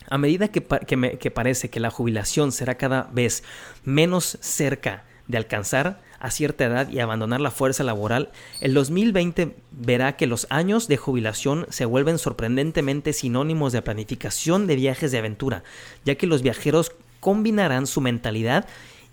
A 0.08 0.18
medida 0.18 0.48
que, 0.48 0.62
que 0.62 1.30
parece 1.30 1.70
que 1.70 1.80
la 1.80 1.90
jubilación 1.90 2.52
será 2.52 2.76
cada 2.76 3.08
vez 3.12 3.44
menos 3.84 4.38
cerca 4.40 5.04
de 5.28 5.38
alcanzar 5.38 6.00
a 6.22 6.30
cierta 6.30 6.64
edad 6.64 6.88
y 6.88 7.00
abandonar 7.00 7.40
la 7.40 7.50
fuerza 7.50 7.82
laboral, 7.82 8.30
el 8.60 8.74
2020 8.74 9.56
verá 9.72 10.16
que 10.16 10.28
los 10.28 10.46
años 10.50 10.86
de 10.86 10.96
jubilación 10.96 11.66
se 11.68 11.84
vuelven 11.84 12.18
sorprendentemente 12.18 13.12
sinónimos 13.12 13.72
de 13.72 13.82
planificación 13.82 14.68
de 14.68 14.76
viajes 14.76 15.10
de 15.10 15.18
aventura, 15.18 15.64
ya 16.04 16.14
que 16.14 16.28
los 16.28 16.42
viajeros 16.42 16.92
combinarán 17.18 17.88
su 17.88 18.00
mentalidad 18.00 18.66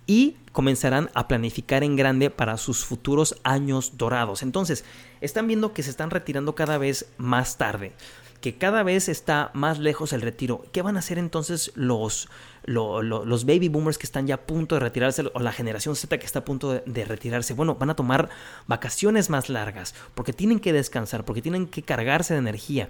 y 0.10 0.38
comenzarán 0.54 1.12
a 1.14 1.28
planificar 1.28 1.84
en 1.84 1.96
grande 1.96 2.32
para 2.32 2.58
sus 2.58 2.84
futuros 2.84 3.36
años 3.44 3.96
dorados. 3.96 4.42
Entonces, 4.42 4.84
están 5.22 5.46
viendo 5.46 5.72
que 5.72 5.84
se 5.84 5.92
están 5.92 6.10
retirando 6.10 6.56
cada 6.56 6.80
vez 6.80 7.12
más 7.18 7.60
tarde 7.60 7.94
que 8.42 8.58
cada 8.58 8.84
vez 8.84 9.10
está 9.10 9.52
más 9.54 9.80
lejos 9.80 10.14
el 10.14 10.22
retiro. 10.22 10.64
¿Qué 10.72 10.82
van 10.82 10.96
a 10.96 11.00
hacer 11.00 11.18
entonces 11.18 11.72
los, 11.76 12.30
los 12.70 13.46
baby 13.46 13.68
boomers 13.68 13.98
que 13.98 14.06
están 14.06 14.28
ya 14.28 14.36
a 14.36 14.42
punto 14.42 14.76
de 14.76 14.82
retirarse 14.82 15.24
o 15.34 15.40
la 15.40 15.52
generación 15.52 15.96
Z 15.96 16.20
que 16.20 16.26
está 16.26 16.40
a 16.40 16.46
punto 16.46 16.82
de, 16.86 17.06
retirarse? 17.06 17.54
Bueno, 17.54 17.76
van 17.76 17.90
a 17.90 17.96
tomar 17.96 18.30
vacaciones 18.68 19.30
más 19.30 19.50
largas 19.50 19.96
porque 20.14 20.34
tienen 20.34 20.60
que 20.60 20.72
descansar, 20.72 21.26
porque 21.26 21.42
tienen 21.42 21.66
que 21.66 21.82
cargarse 21.82 22.34
de 22.34 22.40
energía. 22.40 22.88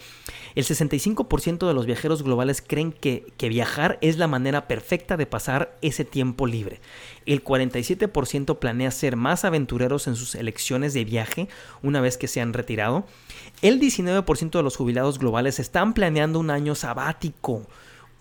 El 0.55 0.65
65% 0.65 1.65
de 1.65 1.73
los 1.73 1.85
viajeros 1.85 2.23
globales 2.23 2.61
creen 2.61 2.91
que, 2.91 3.31
que 3.37 3.47
viajar 3.47 3.97
es 4.01 4.17
la 4.17 4.27
manera 4.27 4.67
perfecta 4.67 5.15
de 5.15 5.25
pasar 5.25 5.77
ese 5.81 6.03
tiempo 6.03 6.45
libre. 6.45 6.81
El 7.25 7.43
47% 7.43 8.59
planea 8.59 8.91
ser 8.91 9.15
más 9.15 9.45
aventureros 9.45 10.07
en 10.07 10.15
sus 10.15 10.35
elecciones 10.35 10.93
de 10.93 11.05
viaje 11.05 11.47
una 11.83 12.01
vez 12.01 12.17
que 12.17 12.27
se 12.27 12.41
han 12.41 12.53
retirado. 12.53 13.05
El 13.61 13.79
19% 13.79 14.51
de 14.51 14.63
los 14.63 14.75
jubilados 14.75 15.19
globales 15.19 15.59
están 15.59 15.93
planeando 15.93 16.39
un 16.39 16.49
año 16.49 16.75
sabático. 16.75 17.65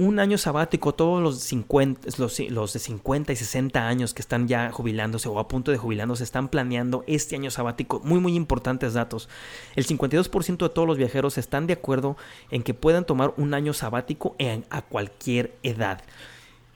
Un 0.01 0.21
año 0.21 0.39
sabático, 0.39 0.95
todos 0.95 1.21
los, 1.21 1.41
50, 1.41 2.11
los, 2.19 2.73
de 2.73 2.79
50 2.79 3.33
y 3.33 3.37
60 3.37 3.89
años 3.89 4.15
que 4.15 4.23
están 4.23 4.47
ya 4.47 4.71
jubilándose 4.71 5.29
o 5.29 5.41
a 5.41 5.49
punto 5.49 5.73
de 5.73 5.77
jubilándose 5.77 6.23
están 6.23 6.51
planeando 6.51 7.03
este 7.09 7.35
año 7.35 7.51
sabático. 7.51 8.01
Muy, 8.05 8.21
muy 8.21 8.37
importantes 8.37 8.93
datos. 8.95 9.29
El 9.75 9.89
52% 9.89 10.57
de 10.57 10.69
todos 10.69 10.87
los 10.87 10.99
viajeros 10.99 11.37
están 11.37 11.67
de 11.67 11.73
acuerdo 11.73 12.17
en 12.53 12.63
que 12.63 12.75
puedan 12.75 13.07
tomar 13.07 13.35
un 13.39 13.55
año 13.55 13.73
sabático 13.73 14.37
a 14.71 14.83
cualquier 14.83 15.57
edad. 15.65 16.01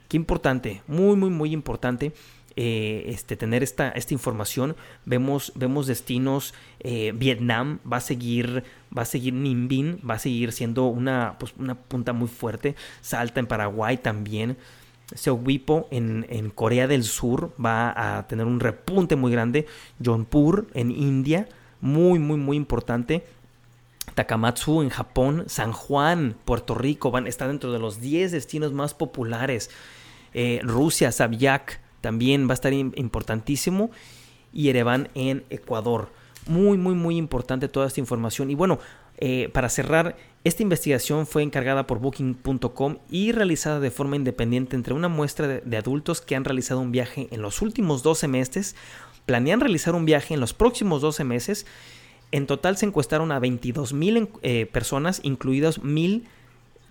Qué 0.08 0.16
importante, 0.16 0.82
muy, 0.88 1.14
muy, 1.14 1.30
muy 1.30 1.52
importante. 1.52 2.12
Eh, 2.54 3.04
este, 3.06 3.36
tener 3.36 3.62
esta, 3.62 3.88
esta 3.90 4.12
información. 4.12 4.76
Vemos, 5.06 5.52
vemos 5.54 5.86
destinos, 5.86 6.52
eh, 6.80 7.12
Vietnam 7.14 7.78
va 7.90 7.96
a 7.96 8.00
seguir, 8.00 8.64
va 8.96 9.02
a 9.02 9.06
seguir 9.06 9.32
va 9.32 10.14
a 10.14 10.18
seguir 10.18 10.52
siendo 10.52 10.86
una, 10.86 11.36
pues, 11.38 11.54
una 11.58 11.74
punta 11.74 12.12
muy 12.12 12.28
fuerte. 12.28 12.74
Salta 13.00 13.40
en 13.40 13.46
Paraguay 13.46 13.96
también. 13.96 14.58
Seogwipo 15.14 15.88
en, 15.90 16.26
en 16.30 16.50
Corea 16.50 16.86
del 16.86 17.04
Sur 17.04 17.52
va 17.62 18.18
a 18.18 18.26
tener 18.26 18.46
un 18.46 18.60
repunte 18.60 19.16
muy 19.16 19.32
grande. 19.32 19.66
Jonpur 20.02 20.66
en 20.74 20.90
India, 20.90 21.48
muy, 21.80 22.18
muy, 22.18 22.36
muy 22.36 22.56
importante. 22.56 23.24
Takamatsu 24.14 24.82
en 24.82 24.90
Japón, 24.90 25.44
San 25.46 25.72
Juan, 25.72 26.36
Puerto 26.44 26.74
Rico, 26.74 27.10
van, 27.10 27.26
está 27.26 27.46
dentro 27.46 27.72
de 27.72 27.78
los 27.78 28.00
10 28.00 28.32
destinos 28.32 28.72
más 28.72 28.94
populares. 28.94 29.70
Eh, 30.34 30.60
Rusia, 30.62 31.12
Sabiak 31.12 31.81
también 32.02 32.46
va 32.46 32.52
a 32.52 32.54
estar 32.54 32.74
importantísimo. 32.74 33.90
Y 34.52 34.68
Ereván 34.68 35.08
en 35.14 35.44
Ecuador. 35.48 36.10
Muy, 36.46 36.76
muy, 36.76 36.94
muy 36.94 37.16
importante 37.16 37.68
toda 37.68 37.86
esta 37.86 38.00
información. 38.00 38.50
Y 38.50 38.54
bueno, 38.54 38.78
eh, 39.24 39.48
para 39.52 39.68
cerrar, 39.68 40.16
esta 40.44 40.64
investigación 40.64 41.26
fue 41.26 41.42
encargada 41.42 41.86
por 41.86 42.00
Booking.com 42.00 42.98
y 43.08 43.30
realizada 43.30 43.78
de 43.78 43.92
forma 43.92 44.16
independiente 44.16 44.74
entre 44.74 44.94
una 44.94 45.08
muestra 45.08 45.46
de, 45.46 45.76
adultos 45.76 46.20
que 46.20 46.34
han 46.34 46.44
realizado 46.44 46.80
un 46.80 46.90
viaje 46.90 47.28
en 47.30 47.40
los 47.40 47.62
últimos 47.62 48.02
12 48.02 48.26
meses, 48.26 48.74
planean 49.24 49.60
realizar 49.60 49.94
un 49.94 50.04
viaje 50.04 50.34
en 50.34 50.40
los 50.40 50.52
próximos 50.52 51.00
12 51.00 51.22
meses. 51.22 51.66
En 52.32 52.48
total 52.48 52.76
se 52.76 52.86
encuestaron 52.86 53.30
a 53.30 53.38
22 53.38 53.92
mil 53.92 54.28
eh, 54.42 54.66
personas, 54.66 55.20
incluidas 55.22 55.84
mil 55.84 56.26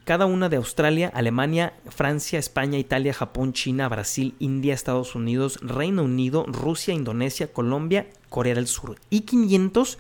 cada 0.04 0.26
una 0.26 0.50
de 0.50 0.58
Australia, 0.58 1.12
Alemania, 1.14 1.74
Francia, 1.90 2.40
España, 2.40 2.80
Italia, 2.80 3.14
Japón, 3.14 3.54
China, 3.54 3.88
Brasil, 3.88 4.36
India, 4.40 4.74
Estados 4.74 5.16
Unidos, 5.16 5.60
Reino 5.62 6.04
Unido, 6.04 6.46
Rusia, 6.48 6.94
Indonesia, 6.94 7.54
Colombia, 7.54 8.08
Corea 8.30 8.56
del 8.56 8.68
Sur 8.68 8.98
y 9.10 9.22
500 9.22 10.00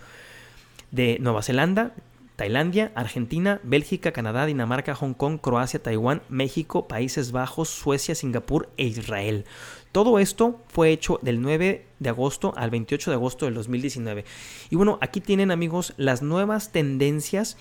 de 0.91 1.17
Nueva 1.19 1.43
Zelanda, 1.43 1.93
Tailandia, 2.35 2.91
Argentina, 2.95 3.59
Bélgica, 3.61 4.11
Canadá, 4.11 4.47
Dinamarca, 4.47 4.95
Hong 4.95 5.13
Kong, 5.13 5.39
Croacia, 5.39 5.83
Taiwán, 5.83 6.23
México, 6.27 6.87
Países 6.87 7.31
Bajos, 7.31 7.69
Suecia, 7.69 8.15
Singapur 8.15 8.69
e 8.77 8.85
Israel. 8.85 9.45
Todo 9.91 10.17
esto 10.17 10.59
fue 10.67 10.91
hecho 10.91 11.19
del 11.21 11.39
9 11.41 11.85
de 11.99 12.09
agosto 12.09 12.53
al 12.57 12.71
28 12.71 13.11
de 13.11 13.15
agosto 13.15 13.45
del 13.45 13.53
2019. 13.53 14.25
Y 14.71 14.75
bueno, 14.75 14.97
aquí 15.01 15.21
tienen 15.21 15.51
amigos 15.51 15.93
las 15.97 16.23
nuevas 16.23 16.71
tendencias 16.71 17.57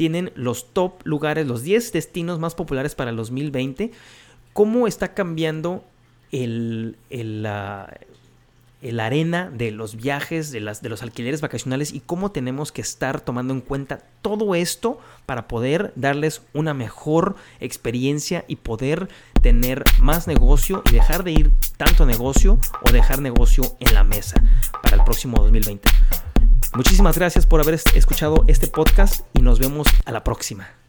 tienen 0.00 0.32
los 0.34 0.72
top 0.72 1.02
lugares, 1.04 1.46
los 1.46 1.62
10 1.62 1.92
destinos 1.92 2.38
más 2.38 2.54
populares 2.54 2.94
para 2.94 3.10
el 3.10 3.16
2020. 3.16 3.90
¿Cómo 4.54 4.86
está 4.86 5.12
cambiando 5.12 5.84
el, 6.32 6.96
la, 7.10 7.98
arena 8.98 9.50
de 9.50 9.72
los 9.72 9.96
viajes, 9.96 10.52
de, 10.52 10.60
las, 10.60 10.80
de 10.80 10.88
los 10.88 11.02
alquileres 11.02 11.42
vacacionales 11.42 11.92
y 11.92 12.00
cómo 12.00 12.30
tenemos 12.30 12.72
que 12.72 12.80
estar 12.80 13.20
tomando 13.20 13.52
en 13.52 13.60
cuenta 13.60 14.00
todo 14.22 14.54
esto 14.54 14.98
para 15.26 15.46
poder 15.48 15.92
darles 15.96 16.40
una 16.54 16.72
mejor 16.72 17.36
experiencia 17.60 18.46
y 18.48 18.56
poder 18.56 19.10
tener 19.42 19.84
más 20.00 20.26
negocio 20.26 20.82
y 20.90 20.94
dejar 20.94 21.24
de 21.24 21.32
ir 21.32 21.50
tanto 21.76 22.06
negocio 22.06 22.58
o 22.80 22.90
dejar 22.90 23.20
negocio 23.20 23.76
en 23.80 23.92
la 23.92 24.02
mesa 24.02 24.42
para 24.82 24.96
el 24.96 25.04
próximo 25.04 25.36
2020. 25.42 25.90
Muchísimas 26.74 27.18
gracias 27.18 27.46
por 27.46 27.60
haber 27.60 27.74
escuchado 27.94 28.44
este 28.46 28.68
podcast 28.68 29.26
y 29.34 29.42
nos 29.42 29.58
vemos 29.58 29.88
a 30.04 30.12
la 30.12 30.22
próxima. 30.22 30.79